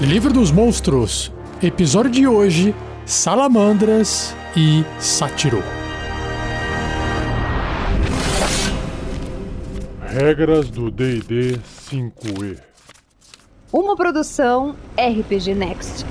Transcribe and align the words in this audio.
Livro 0.00 0.32
dos 0.32 0.52
Monstros, 0.52 1.32
episódio 1.60 2.08
de 2.08 2.24
hoje: 2.24 2.72
Salamandras 3.04 4.32
e 4.56 4.84
Sátiro. 5.00 5.60
Regras 10.00 10.70
do 10.70 10.88
DD 10.88 11.58
5E. 11.90 12.58
Uma 13.72 13.96
produção 13.96 14.76
RPG 14.96 15.56
Next. 15.56 16.06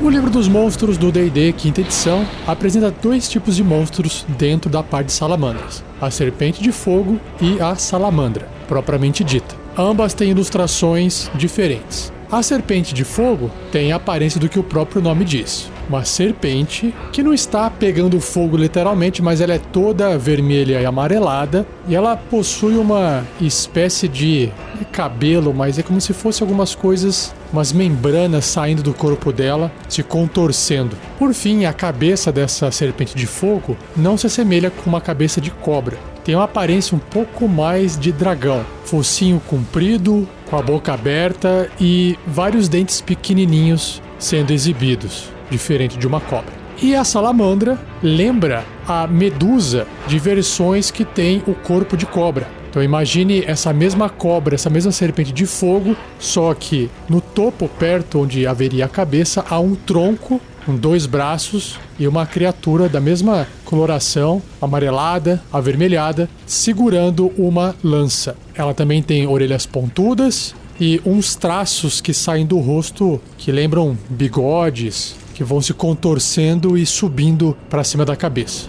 O 0.00 0.08
livro 0.08 0.30
dos 0.30 0.46
monstros 0.46 0.96
do 0.96 1.10
D&D 1.10 1.54
quinta 1.54 1.80
edição 1.80 2.24
apresenta 2.46 2.88
dois 2.88 3.28
tipos 3.28 3.56
de 3.56 3.64
monstros 3.64 4.24
dentro 4.38 4.70
da 4.70 4.84
parte 4.84 5.06
de 5.06 5.12
salamandras: 5.12 5.82
a 6.00 6.08
serpente 6.08 6.62
de 6.62 6.70
fogo 6.70 7.18
e 7.40 7.60
a 7.60 7.74
salamandra, 7.74 8.48
propriamente 8.68 9.24
dita. 9.24 9.67
Ambas 9.78 10.12
têm 10.12 10.32
ilustrações 10.32 11.30
diferentes. 11.36 12.12
A 12.32 12.42
serpente 12.42 12.92
de 12.92 13.04
fogo 13.04 13.48
tem 13.70 13.92
a 13.92 13.96
aparência 13.96 14.40
do 14.40 14.48
que 14.48 14.58
o 14.58 14.62
próprio 14.64 15.00
nome 15.00 15.24
diz. 15.24 15.70
Uma 15.88 16.04
serpente 16.04 16.92
que 17.12 17.22
não 17.22 17.32
está 17.32 17.70
pegando 17.70 18.20
fogo 18.20 18.56
literalmente, 18.56 19.22
mas 19.22 19.40
ela 19.40 19.54
é 19.54 19.58
toda 19.58 20.18
vermelha 20.18 20.80
e 20.80 20.84
amarelada 20.84 21.64
e 21.86 21.94
ela 21.94 22.16
possui 22.16 22.76
uma 22.76 23.24
espécie 23.40 24.08
de 24.08 24.52
cabelo, 24.90 25.54
mas 25.54 25.78
é 25.78 25.82
como 25.84 26.00
se 26.00 26.12
fosse 26.12 26.42
algumas 26.42 26.74
coisas, 26.74 27.32
umas 27.52 27.72
membranas 27.72 28.46
saindo 28.46 28.82
do 28.82 28.92
corpo 28.92 29.32
dela, 29.32 29.70
se 29.88 30.02
contorcendo. 30.02 30.96
Por 31.20 31.32
fim, 31.32 31.66
a 31.66 31.72
cabeça 31.72 32.32
dessa 32.32 32.68
serpente 32.72 33.14
de 33.14 33.26
fogo 33.26 33.76
não 33.96 34.18
se 34.18 34.26
assemelha 34.26 34.72
com 34.72 34.90
uma 34.90 35.00
cabeça 35.00 35.40
de 35.40 35.52
cobra. 35.52 35.96
Tem 36.28 36.34
uma 36.34 36.44
aparência 36.44 36.94
um 36.94 36.98
pouco 36.98 37.48
mais 37.48 37.98
de 37.98 38.12
dragão, 38.12 38.62
focinho 38.84 39.40
comprido, 39.46 40.28
com 40.44 40.58
a 40.58 40.62
boca 40.62 40.92
aberta 40.92 41.70
e 41.80 42.18
vários 42.26 42.68
dentes 42.68 43.00
pequenininhos 43.00 44.02
sendo 44.18 44.50
exibidos, 44.50 45.30
diferente 45.50 45.96
de 45.96 46.06
uma 46.06 46.20
cobra. 46.20 46.52
E 46.82 46.94
a 46.94 47.02
salamandra 47.02 47.78
lembra 48.02 48.62
a 48.86 49.06
medusa 49.06 49.86
de 50.06 50.18
versões 50.18 50.90
que 50.90 51.02
tem 51.02 51.42
o 51.46 51.54
corpo 51.54 51.96
de 51.96 52.04
cobra. 52.04 52.46
Então 52.68 52.82
imagine 52.82 53.42
essa 53.46 53.72
mesma 53.72 54.10
cobra, 54.10 54.54
essa 54.54 54.68
mesma 54.68 54.92
serpente 54.92 55.32
de 55.32 55.46
fogo, 55.46 55.96
só 56.18 56.52
que 56.52 56.90
no 57.08 57.22
topo, 57.22 57.70
perto 57.78 58.20
onde 58.20 58.46
haveria 58.46 58.84
a 58.84 58.88
cabeça, 58.88 59.46
há 59.48 59.58
um 59.58 59.74
tronco 59.74 60.38
com 60.68 60.76
dois 60.76 61.06
braços 61.06 61.80
e 61.98 62.06
uma 62.06 62.26
criatura 62.26 62.90
da 62.90 63.00
mesma 63.00 63.48
coloração, 63.64 64.42
amarelada, 64.60 65.42
avermelhada, 65.50 66.28
segurando 66.46 67.32
uma 67.38 67.74
lança. 67.82 68.36
Ela 68.54 68.74
também 68.74 69.02
tem 69.02 69.26
orelhas 69.26 69.64
pontudas 69.64 70.54
e 70.78 71.00
uns 71.06 71.34
traços 71.34 72.02
que 72.02 72.12
saem 72.12 72.44
do 72.44 72.58
rosto 72.58 73.18
que 73.38 73.50
lembram 73.50 73.96
bigodes, 74.10 75.16
que 75.32 75.42
vão 75.42 75.62
se 75.62 75.72
contorcendo 75.72 76.76
e 76.76 76.84
subindo 76.84 77.56
para 77.70 77.82
cima 77.82 78.04
da 78.04 78.14
cabeça. 78.14 78.68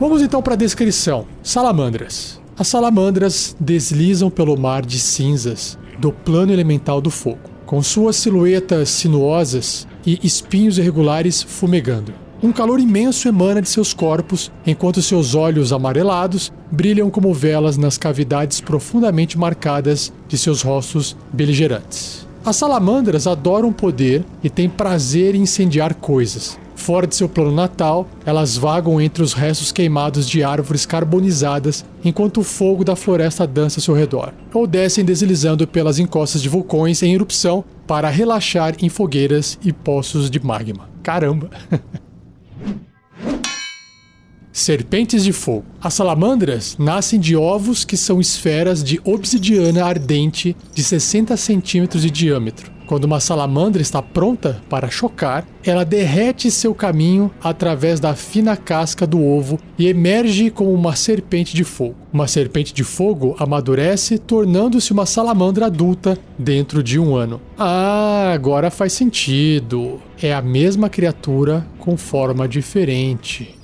Vamos 0.00 0.20
então 0.20 0.42
para 0.42 0.54
a 0.54 0.56
descrição. 0.56 1.28
Salamandras. 1.44 2.40
As 2.60 2.68
salamandras 2.68 3.56
deslizam 3.58 4.28
pelo 4.28 4.54
mar 4.54 4.84
de 4.84 4.98
cinzas 4.98 5.78
do 5.98 6.12
plano 6.12 6.52
elemental 6.52 7.00
do 7.00 7.08
fogo, 7.08 7.48
com 7.64 7.82
suas 7.82 8.16
silhuetas 8.16 8.90
sinuosas 8.90 9.88
e 10.04 10.20
espinhos 10.22 10.76
irregulares 10.76 11.42
fumegando. 11.42 12.12
Um 12.42 12.52
calor 12.52 12.78
imenso 12.78 13.26
emana 13.26 13.62
de 13.62 13.68
seus 13.70 13.94
corpos, 13.94 14.52
enquanto 14.66 15.00
seus 15.00 15.34
olhos 15.34 15.72
amarelados 15.72 16.52
brilham 16.70 17.08
como 17.08 17.32
velas 17.32 17.78
nas 17.78 17.96
cavidades 17.96 18.60
profundamente 18.60 19.38
marcadas 19.38 20.12
de 20.28 20.36
seus 20.36 20.60
rostos 20.60 21.16
beligerantes. 21.32 22.28
As 22.44 22.56
salamandras 22.56 23.26
adoram 23.26 23.72
poder 23.72 24.22
e 24.44 24.50
têm 24.50 24.68
prazer 24.68 25.34
em 25.34 25.44
incendiar 25.44 25.94
coisas. 25.94 26.58
Fora 26.80 27.06
de 27.06 27.14
seu 27.14 27.28
plano 27.28 27.52
natal, 27.52 28.08
elas 28.24 28.56
vagam 28.56 28.98
entre 28.98 29.22
os 29.22 29.34
restos 29.34 29.70
queimados 29.70 30.26
de 30.26 30.42
árvores 30.42 30.86
carbonizadas 30.86 31.84
enquanto 32.02 32.40
o 32.40 32.42
fogo 32.42 32.82
da 32.82 32.96
floresta 32.96 33.46
dança 33.46 33.78
ao 33.78 33.82
seu 33.82 33.94
redor, 33.94 34.32
ou 34.54 34.66
descem 34.66 35.04
deslizando 35.04 35.68
pelas 35.68 35.98
encostas 35.98 36.40
de 36.40 36.48
vulcões 36.48 37.02
em 37.02 37.12
erupção 37.12 37.62
para 37.86 38.08
relaxar 38.08 38.74
em 38.80 38.88
fogueiras 38.88 39.58
e 39.62 39.74
poços 39.74 40.30
de 40.30 40.40
magma. 40.42 40.88
Caramba! 41.02 41.50
Serpentes 44.50 45.22
de 45.22 45.34
fogo. 45.34 45.66
As 45.82 45.92
salamandras 45.92 46.78
nascem 46.78 47.20
de 47.20 47.36
ovos 47.36 47.84
que 47.84 47.96
são 47.96 48.22
esferas 48.22 48.82
de 48.82 48.98
obsidiana 49.04 49.84
ardente 49.84 50.56
de 50.74 50.82
60 50.82 51.36
centímetros 51.36 52.02
de 52.02 52.10
diâmetro. 52.10 52.79
Quando 52.90 53.04
uma 53.04 53.20
salamandra 53.20 53.80
está 53.80 54.02
pronta 54.02 54.60
para 54.68 54.90
chocar, 54.90 55.46
ela 55.62 55.84
derrete 55.84 56.50
seu 56.50 56.74
caminho 56.74 57.30
através 57.40 58.00
da 58.00 58.16
fina 58.16 58.56
casca 58.56 59.06
do 59.06 59.24
ovo 59.24 59.60
e 59.78 59.86
emerge 59.86 60.50
como 60.50 60.74
uma 60.74 60.96
serpente 60.96 61.54
de 61.54 61.62
fogo. 61.62 61.94
Uma 62.12 62.26
serpente 62.26 62.74
de 62.74 62.82
fogo 62.82 63.36
amadurece, 63.38 64.18
tornando-se 64.18 64.92
uma 64.92 65.06
salamandra 65.06 65.66
adulta 65.66 66.18
dentro 66.36 66.82
de 66.82 66.98
um 66.98 67.14
ano. 67.14 67.40
Ah, 67.56 68.32
agora 68.34 68.72
faz 68.72 68.92
sentido. 68.92 70.02
É 70.20 70.34
a 70.34 70.42
mesma 70.42 70.90
criatura 70.90 71.64
com 71.78 71.96
forma 71.96 72.48
diferente. 72.48 73.56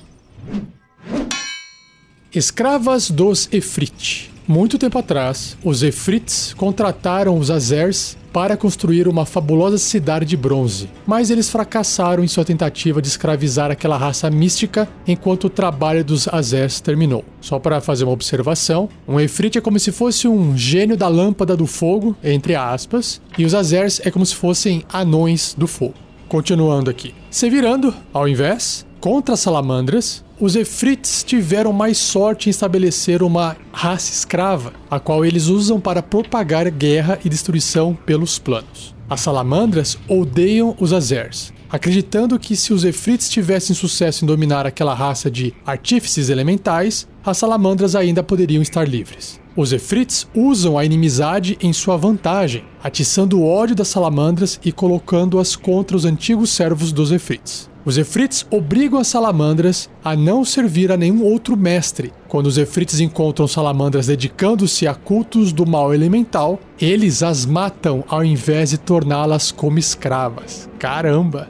Escravas 2.33 3.11
dos 3.11 3.49
Efrit. 3.51 4.36
Muito 4.47 4.77
tempo 4.77 4.97
atrás, 4.97 5.57
os 5.61 5.83
Efrits 5.83 6.53
contrataram 6.53 7.37
os 7.37 7.51
Azers 7.51 8.17
para 8.31 8.55
construir 8.55 9.05
uma 9.05 9.25
fabulosa 9.25 9.77
cidade 9.77 10.25
de 10.25 10.37
bronze, 10.37 10.89
mas 11.05 11.29
eles 11.29 11.49
fracassaram 11.49 12.23
em 12.23 12.29
sua 12.29 12.45
tentativa 12.45 13.01
de 13.01 13.09
escravizar 13.09 13.71
aquela 13.71 13.97
raça 13.97 14.29
mística 14.29 14.87
enquanto 15.05 15.45
o 15.45 15.49
trabalho 15.49 16.01
dos 16.01 16.29
Azers 16.29 16.79
terminou. 16.79 17.25
Só 17.41 17.59
para 17.59 17.81
fazer 17.81 18.05
uma 18.05 18.13
observação, 18.13 18.87
um 19.05 19.19
Efrit 19.19 19.57
é 19.57 19.61
como 19.61 19.77
se 19.79 19.91
fosse 19.91 20.29
um 20.29 20.55
gênio 20.55 20.95
da 20.95 21.09
lâmpada 21.09 21.57
do 21.57 21.67
fogo, 21.67 22.15
entre 22.23 22.55
aspas, 22.55 23.21
e 23.37 23.43
os 23.43 23.53
Azers 23.53 23.99
é 24.05 24.09
como 24.09 24.25
se 24.25 24.35
fossem 24.35 24.81
anões 24.93 25.53
do 25.57 25.67
fogo. 25.67 25.95
Continuando 26.29 26.89
aqui. 26.89 27.13
Se 27.29 27.49
virando, 27.49 27.93
ao 28.13 28.29
invés, 28.29 28.86
contra 28.99 29.33
as 29.33 29.39
salamandras, 29.39 30.23
os 30.39 30.55
Efrits 30.55 31.23
tiveram 31.23 31.73
mais 31.73 31.97
sorte 31.97 32.47
em 32.47 32.51
estabelecer 32.51 33.23
uma 33.23 33.57
raça 33.71 34.11
escrava, 34.11 34.73
a 34.89 34.99
qual 34.99 35.25
eles 35.25 35.47
usam 35.47 35.79
para 35.79 36.03
propagar 36.03 36.69
guerra 36.69 37.19
e 37.25 37.29
destruição 37.29 37.97
pelos 38.05 38.37
planos. 38.37 38.95
As 39.09 39.21
salamandras 39.21 39.97
odeiam 40.07 40.75
os 40.79 40.93
Azers, 40.93 41.53
acreditando 41.69 42.37
que 42.37 42.55
se 42.55 42.73
os 42.73 42.83
Efrits 42.83 43.29
tivessem 43.29 43.75
sucesso 43.75 44.23
em 44.23 44.27
dominar 44.27 44.65
aquela 44.65 44.93
raça 44.93 45.31
de 45.31 45.53
artífices 45.65 46.29
elementais, 46.29 47.07
as 47.25 47.37
salamandras 47.37 47.95
ainda 47.95 48.21
poderiam 48.21 48.61
estar 48.61 48.87
livres. 48.87 49.39
Os 49.55 49.73
Efrits 49.73 50.27
usam 50.35 50.77
a 50.77 50.85
inimizade 50.85 51.57
em 51.59 51.73
sua 51.73 51.97
vantagem, 51.97 52.63
atiçando 52.83 53.39
o 53.39 53.47
ódio 53.47 53.75
das 53.75 53.87
salamandras 53.87 54.59
e 54.63 54.71
colocando-as 54.71 55.55
contra 55.55 55.97
os 55.97 56.05
antigos 56.05 56.51
servos 56.51 56.91
dos 56.91 57.11
Efrits. 57.11 57.67
Os 57.87 57.97
Efrits 57.97 58.45
obrigam 58.51 58.99
as 58.99 59.07
salamandras 59.07 59.89
a 60.03 60.13
não 60.13 60.43
servir 60.43 60.91
a 60.91 60.97
nenhum 60.97 61.23
outro 61.23 61.55
mestre. 61.55 62.11
Quando 62.27 62.47
os 62.47 62.57
Efrits 62.57 62.99
encontram 62.99 63.47
salamandras 63.47 64.07
dedicando-se 64.07 64.85
a 64.85 64.93
cultos 64.93 65.53
do 65.53 65.65
mal 65.65 65.93
elemental, 65.93 66.59
eles 66.81 67.23
as 67.23 67.45
matam 67.45 68.03
ao 68.09 68.25
invés 68.25 68.71
de 68.71 68.77
torná-las 68.77 69.53
como 69.53 69.79
escravas. 69.79 70.69
Caramba! 70.77 71.47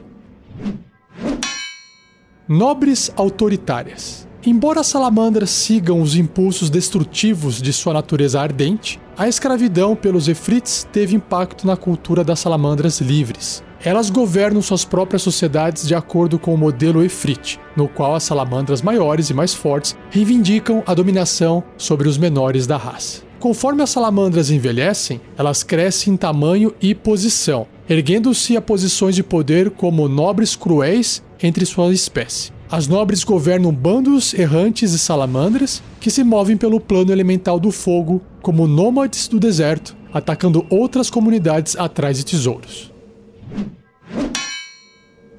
Nobres 2.48 3.10
autoritárias. 3.16 4.27
Embora 4.46 4.80
as 4.80 4.86
salamandras 4.86 5.50
sigam 5.50 6.00
os 6.00 6.14
impulsos 6.14 6.70
destrutivos 6.70 7.60
de 7.60 7.72
sua 7.72 7.92
natureza 7.92 8.40
ardente, 8.40 9.00
a 9.16 9.28
escravidão 9.28 9.96
pelos 9.96 10.28
Efrits 10.28 10.86
teve 10.92 11.16
impacto 11.16 11.66
na 11.66 11.76
cultura 11.76 12.22
das 12.22 12.38
salamandras 12.38 13.00
livres. 13.00 13.64
Elas 13.84 14.10
governam 14.10 14.62
suas 14.62 14.84
próprias 14.84 15.22
sociedades 15.22 15.86
de 15.86 15.94
acordo 15.94 16.38
com 16.38 16.54
o 16.54 16.58
modelo 16.58 17.04
Efrit, 17.04 17.58
no 17.76 17.88
qual 17.88 18.14
as 18.14 18.22
salamandras 18.22 18.80
maiores 18.80 19.28
e 19.28 19.34
mais 19.34 19.54
fortes 19.54 19.96
reivindicam 20.10 20.84
a 20.86 20.94
dominação 20.94 21.62
sobre 21.76 22.08
os 22.08 22.16
menores 22.16 22.66
da 22.66 22.76
raça. 22.76 23.22
Conforme 23.40 23.82
as 23.82 23.90
salamandras 23.90 24.50
envelhecem, 24.50 25.20
elas 25.36 25.62
crescem 25.62 26.14
em 26.14 26.16
tamanho 26.16 26.74
e 26.80 26.94
posição, 26.94 27.66
erguendo-se 27.88 28.56
a 28.56 28.60
posições 28.60 29.14
de 29.14 29.22
poder 29.22 29.70
como 29.70 30.08
nobres 30.08 30.56
cruéis 30.56 31.22
entre 31.40 31.64
sua 31.64 31.92
espécie. 31.92 32.57
As 32.70 32.86
nobres 32.86 33.24
governam 33.24 33.72
bandos 33.72 34.34
errantes 34.34 34.92
de 34.92 34.98
salamandras 34.98 35.82
que 35.98 36.10
se 36.10 36.22
movem 36.22 36.54
pelo 36.54 36.78
plano 36.78 37.10
elemental 37.10 37.58
do 37.58 37.72
fogo 37.72 38.20
como 38.42 38.66
nômades 38.66 39.26
do 39.26 39.40
deserto, 39.40 39.96
atacando 40.12 40.66
outras 40.68 41.08
comunidades 41.08 41.76
atrás 41.76 42.18
de 42.18 42.26
tesouros. 42.26 42.92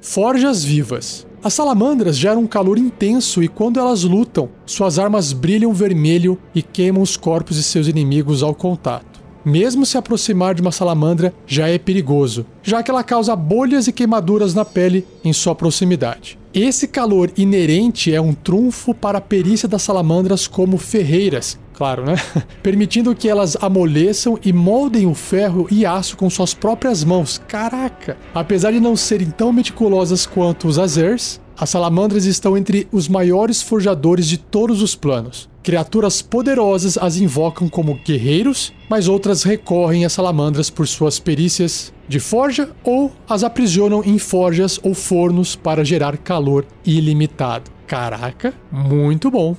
Forjas 0.00 0.64
vivas. 0.64 1.24
As 1.40 1.54
salamandras 1.54 2.18
geram 2.18 2.42
um 2.42 2.46
calor 2.48 2.76
intenso 2.76 3.44
e 3.44 3.46
quando 3.48 3.78
elas 3.78 4.02
lutam, 4.02 4.48
suas 4.66 4.98
armas 4.98 5.32
brilham 5.32 5.72
vermelho 5.72 6.36
e 6.52 6.62
queimam 6.62 7.00
os 7.00 7.16
corpos 7.16 7.56
de 7.56 7.62
seus 7.62 7.86
inimigos 7.86 8.42
ao 8.42 8.56
contato. 8.56 9.20
Mesmo 9.44 9.86
se 9.86 9.96
aproximar 9.96 10.56
de 10.56 10.62
uma 10.62 10.72
salamandra 10.72 11.32
já 11.46 11.68
é 11.68 11.78
perigoso, 11.78 12.44
já 12.60 12.82
que 12.82 12.90
ela 12.90 13.04
causa 13.04 13.36
bolhas 13.36 13.86
e 13.86 13.92
queimaduras 13.92 14.52
na 14.52 14.64
pele 14.64 15.06
em 15.24 15.32
sua 15.32 15.54
proximidade. 15.54 16.39
Esse 16.52 16.88
calor 16.88 17.30
inerente 17.36 18.12
é 18.12 18.20
um 18.20 18.34
trunfo 18.34 18.92
para 18.92 19.18
a 19.18 19.20
perícia 19.20 19.68
das 19.68 19.82
salamandras 19.82 20.48
como 20.48 20.78
ferreiras, 20.78 21.56
claro, 21.72 22.04
né? 22.04 22.16
Permitindo 22.60 23.14
que 23.14 23.28
elas 23.28 23.56
amoleçam 23.60 24.36
e 24.44 24.52
moldem 24.52 25.06
o 25.06 25.14
ferro 25.14 25.68
e 25.70 25.86
aço 25.86 26.16
com 26.16 26.28
suas 26.28 26.52
próprias 26.52 27.04
mãos. 27.04 27.40
Caraca! 27.46 28.16
Apesar 28.34 28.72
de 28.72 28.80
não 28.80 28.96
serem 28.96 29.30
tão 29.30 29.52
meticulosas 29.52 30.26
quanto 30.26 30.66
os 30.66 30.76
Azers, 30.76 31.40
as 31.56 31.70
salamandras 31.70 32.24
estão 32.24 32.56
entre 32.56 32.88
os 32.90 33.06
maiores 33.06 33.62
forjadores 33.62 34.26
de 34.26 34.36
todos 34.36 34.82
os 34.82 34.96
planos. 34.96 35.48
Criaturas 35.62 36.20
poderosas 36.20 36.98
as 36.98 37.16
invocam 37.16 37.68
como 37.68 38.00
guerreiros, 38.04 38.72
mas 38.88 39.06
outras 39.06 39.44
recorrem 39.44 40.04
às 40.04 40.14
salamandras 40.14 40.68
por 40.68 40.88
suas 40.88 41.20
perícias 41.20 41.92
de 42.10 42.18
forja 42.18 42.70
ou 42.82 43.12
as 43.28 43.44
aprisionam 43.44 44.02
em 44.04 44.18
forjas 44.18 44.80
ou 44.82 44.94
fornos 44.94 45.54
para 45.54 45.84
gerar 45.84 46.18
calor 46.18 46.66
ilimitado. 46.84 47.70
Caraca, 47.86 48.52
muito 48.68 49.30
bom! 49.30 49.56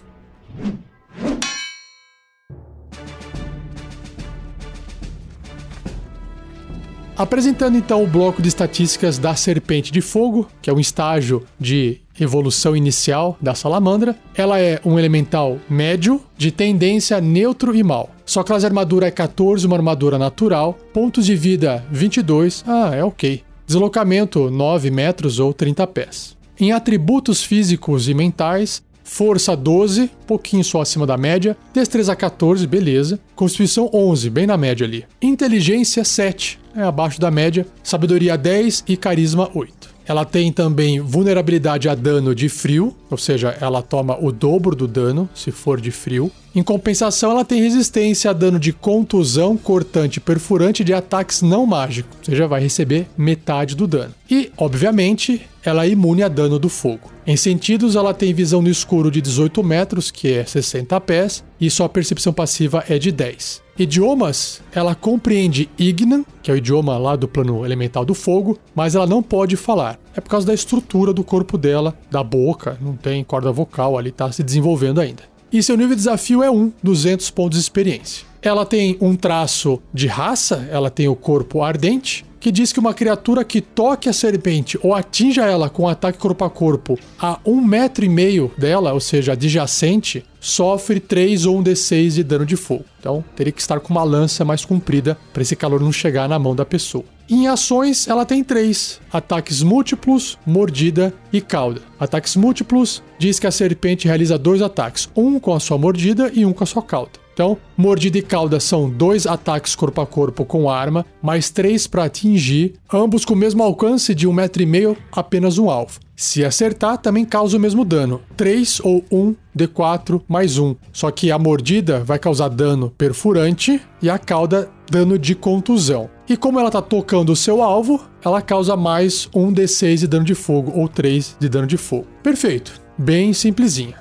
Apresentando 7.15 7.77
então 7.77 8.03
o 8.03 8.07
bloco 8.07 8.41
de 8.41 8.49
estatísticas 8.49 9.17
da 9.17 9.33
Serpente 9.33 9.89
de 9.89 10.01
Fogo, 10.01 10.49
que 10.61 10.69
é 10.69 10.73
um 10.73 10.79
estágio 10.79 11.45
de 11.57 12.01
evolução 12.19 12.75
inicial 12.75 13.37
da 13.41 13.55
salamandra. 13.55 14.17
Ela 14.35 14.59
é 14.59 14.81
um 14.83 14.99
elemental 14.99 15.57
médio, 15.69 16.19
de 16.37 16.51
tendência 16.51 17.21
neutro 17.21 17.73
e 17.73 17.81
mal. 17.81 18.09
Sua 18.31 18.45
classe 18.45 18.65
armadura 18.65 19.07
é 19.07 19.11
14, 19.11 19.67
uma 19.67 19.75
armadura 19.75 20.17
natural. 20.17 20.79
Pontos 20.93 21.25
de 21.25 21.35
vida 21.35 21.85
22. 21.91 22.63
Ah, 22.65 22.95
é 22.95 23.03
ok. 23.03 23.43
Deslocamento 23.67 24.49
9 24.49 24.89
metros 24.89 25.37
ou 25.37 25.53
30 25.53 25.85
pés. 25.87 26.37
Em 26.57 26.71
atributos 26.71 27.43
físicos 27.43 28.07
e 28.07 28.13
mentais, 28.13 28.81
Força 29.03 29.57
12, 29.57 30.09
pouquinho 30.25 30.63
só 30.63 30.79
acima 30.79 31.05
da 31.05 31.17
média. 31.17 31.57
Destreza 31.73 32.15
14, 32.15 32.65
beleza. 32.65 33.19
Constituição 33.35 33.89
11, 33.93 34.29
bem 34.29 34.47
na 34.47 34.55
média 34.55 34.87
ali. 34.87 35.03
Inteligência 35.21 36.05
7, 36.05 36.57
é 36.73 36.83
abaixo 36.83 37.19
da 37.19 37.29
média. 37.29 37.65
Sabedoria 37.83 38.37
10 38.37 38.85
e 38.87 38.95
Carisma 38.95 39.49
8. 39.53 39.93
Ela 40.05 40.23
tem 40.23 40.53
também 40.53 41.01
vulnerabilidade 41.01 41.89
a 41.89 41.95
dano 41.95 42.33
de 42.33 42.47
frio, 42.47 42.95
ou 43.11 43.17
seja, 43.17 43.55
ela 43.59 43.81
toma 43.81 44.17
o 44.19 44.31
dobro 44.31 44.75
do 44.75 44.87
dano 44.87 45.29
se 45.35 45.51
for 45.51 45.79
de 45.79 45.91
frio. 45.91 46.31
Em 46.55 46.63
compensação, 46.63 47.31
ela 47.31 47.45
tem 47.45 47.61
resistência 47.61 48.31
a 48.31 48.33
dano 48.33 48.57
de 48.57 48.73
contusão, 48.73 49.55
cortante 49.55 50.19
perfurante 50.19 50.83
de 50.83 50.93
ataques 50.93 51.41
não 51.41 51.65
mágicos, 51.65 52.17
ou 52.19 52.25
seja, 52.25 52.47
vai 52.47 52.61
receber 52.61 53.07
metade 53.17 53.75
do 53.75 53.87
dano. 53.87 54.13
E, 54.29 54.51
obviamente, 54.57 55.41
ela 55.63 55.85
é 55.85 55.89
imune 55.89 56.23
a 56.23 56.27
dano 56.27 56.57
do 56.57 56.67
fogo. 56.67 57.11
Em 57.25 57.37
sentidos, 57.37 57.95
ela 57.95 58.13
tem 58.13 58.33
visão 58.33 58.61
no 58.61 58.69
escuro 58.69 59.11
de 59.11 59.21
18 59.21 59.63
metros, 59.63 60.09
que 60.09 60.33
é 60.33 60.43
60 60.43 60.99
pés, 61.01 61.43
e 61.59 61.69
sua 61.69 61.87
percepção 61.87 62.33
passiva 62.33 62.83
é 62.89 62.97
de 62.97 63.11
10. 63.11 63.61
Idiomas, 63.77 64.61
ela 64.73 64.93
compreende 64.93 65.69
Ignan, 65.77 66.23
que 66.43 66.51
é 66.51 66.53
o 66.53 66.57
idioma 66.57 66.97
lá 66.97 67.15
do 67.15 67.27
plano 67.27 67.65
elemental 67.65 68.03
do 68.03 68.13
fogo, 68.13 68.57
mas 68.75 68.95
ela 68.95 69.07
não 69.07 69.23
pode 69.23 69.55
falar. 69.55 69.99
É 70.15 70.21
por 70.21 70.29
causa 70.29 70.47
da 70.47 70.53
estrutura 70.53 71.13
do 71.13 71.23
corpo 71.23 71.57
dela, 71.57 71.95
da 72.09 72.23
boca, 72.23 72.77
não 72.81 72.95
tem 72.95 73.23
corda 73.23 73.51
vocal 73.51 73.97
ali, 73.97 74.11
tá 74.11 74.31
se 74.31 74.43
desenvolvendo 74.43 74.99
ainda. 74.99 75.23
E 75.51 75.61
seu 75.61 75.75
nível 75.75 75.95
de 75.95 75.97
desafio 75.97 76.41
é 76.41 76.49
1, 76.49 76.71
200 76.81 77.29
pontos 77.31 77.59
de 77.59 77.63
experiência. 77.63 78.25
Ela 78.41 78.65
tem 78.65 78.97
um 78.99 79.15
traço 79.15 79.81
de 79.93 80.07
raça, 80.07 80.67
ela 80.71 80.89
tem 80.89 81.07
o 81.07 81.15
corpo 81.15 81.61
ardente, 81.61 82.25
que 82.39 82.51
diz 82.51 82.73
que 82.73 82.79
uma 82.79 82.93
criatura 82.93 83.43
que 83.43 83.61
toque 83.61 84.09
a 84.09 84.13
serpente 84.13 84.79
ou 84.81 84.95
atinja 84.95 85.45
ela 85.45 85.69
com 85.69 85.87
ataque 85.87 86.17
corpo 86.17 86.43
a 86.43 86.49
corpo 86.49 86.97
a 87.19 87.39
um 87.45 87.61
metro 87.61 88.03
e 88.03 88.09
meio 88.09 88.51
dela, 88.57 88.93
ou 88.93 88.99
seja, 88.99 89.33
adjacente, 89.33 90.25
sofre 90.39 90.99
3 90.99 91.45
ou 91.45 91.59
um 91.59 91.63
D6 91.63 92.13
de 92.15 92.23
dano 92.23 92.45
de 92.45 92.55
fogo. 92.55 92.83
Então 92.99 93.23
teria 93.35 93.53
que 93.53 93.61
estar 93.61 93.79
com 93.79 93.93
uma 93.93 94.03
lança 94.03 94.43
mais 94.43 94.65
comprida 94.65 95.15
para 95.31 95.43
esse 95.43 95.55
calor 95.55 95.79
não 95.79 95.91
chegar 95.91 96.27
na 96.27 96.39
mão 96.39 96.55
da 96.55 96.65
pessoa. 96.65 97.05
Em 97.31 97.47
ações, 97.47 98.09
ela 98.09 98.25
tem 98.25 98.43
três: 98.43 98.99
ataques 99.09 99.63
múltiplos, 99.63 100.37
mordida 100.45 101.13
e 101.31 101.39
cauda. 101.39 101.81
Ataques 101.97 102.35
múltiplos 102.35 103.01
diz 103.17 103.39
que 103.39 103.47
a 103.47 103.51
serpente 103.51 104.05
realiza 104.05 104.37
dois 104.37 104.61
ataques, 104.61 105.07
um 105.15 105.39
com 105.39 105.53
a 105.53 105.59
sua 105.61 105.77
mordida 105.77 106.29
e 106.33 106.45
um 106.45 106.51
com 106.51 106.65
a 106.65 106.67
sua 106.67 106.83
cauda. 106.83 107.21
Então, 107.33 107.57
mordida 107.77 108.17
e 108.17 108.21
cauda 108.21 108.59
são 108.59 108.89
dois 108.89 109.25
ataques 109.25 109.75
corpo 109.75 110.01
a 110.01 110.05
corpo 110.05 110.43
com 110.43 110.69
arma, 110.69 111.05
mais 111.21 111.49
três 111.49 111.87
para 111.87 112.03
atingir, 112.03 112.73
ambos 112.91 113.23
com 113.23 113.33
o 113.33 113.37
mesmo 113.37 113.63
alcance 113.63 114.13
de 114.13 114.27
um 114.27 114.33
metro 114.33 114.61
e 114.61 114.65
meio, 114.65 114.97
apenas 115.09 115.57
um 115.57 115.69
alvo. 115.69 116.01
Se 116.17 116.43
acertar, 116.43 116.97
também 116.97 117.23
causa 117.23 117.55
o 117.55 117.59
mesmo 117.59 117.83
dano. 117.85 118.21
3 118.37 118.81
ou 118.83 119.03
1 119.11 119.35
D4 119.57 120.21
mais 120.27 120.59
1. 120.59 120.75
Só 120.93 121.09
que 121.09 121.31
a 121.31 121.39
mordida 121.39 122.03
vai 122.03 122.19
causar 122.19 122.49
dano 122.49 122.91
perfurante 122.95 123.81
e 124.01 124.09
a 124.09 124.19
cauda 124.19 124.69
dano 124.87 125.17
de 125.17 125.33
contusão. 125.33 126.11
E 126.31 126.37
como 126.37 126.57
ela 126.57 126.69
está 126.69 126.81
tocando 126.81 127.33
o 127.33 127.35
seu 127.35 127.61
alvo, 127.61 127.99
ela 128.23 128.41
causa 128.41 128.77
mais 128.77 129.27
um 129.35 129.53
D6 129.53 129.97
de 129.97 130.07
dano 130.07 130.23
de 130.23 130.33
fogo 130.33 130.71
ou 130.73 130.87
3 130.87 131.35
de 131.37 131.49
dano 131.49 131.67
de 131.67 131.75
fogo. 131.75 132.07
Perfeito. 132.23 132.79
Bem 132.97 133.33
simplesinha. 133.33 133.95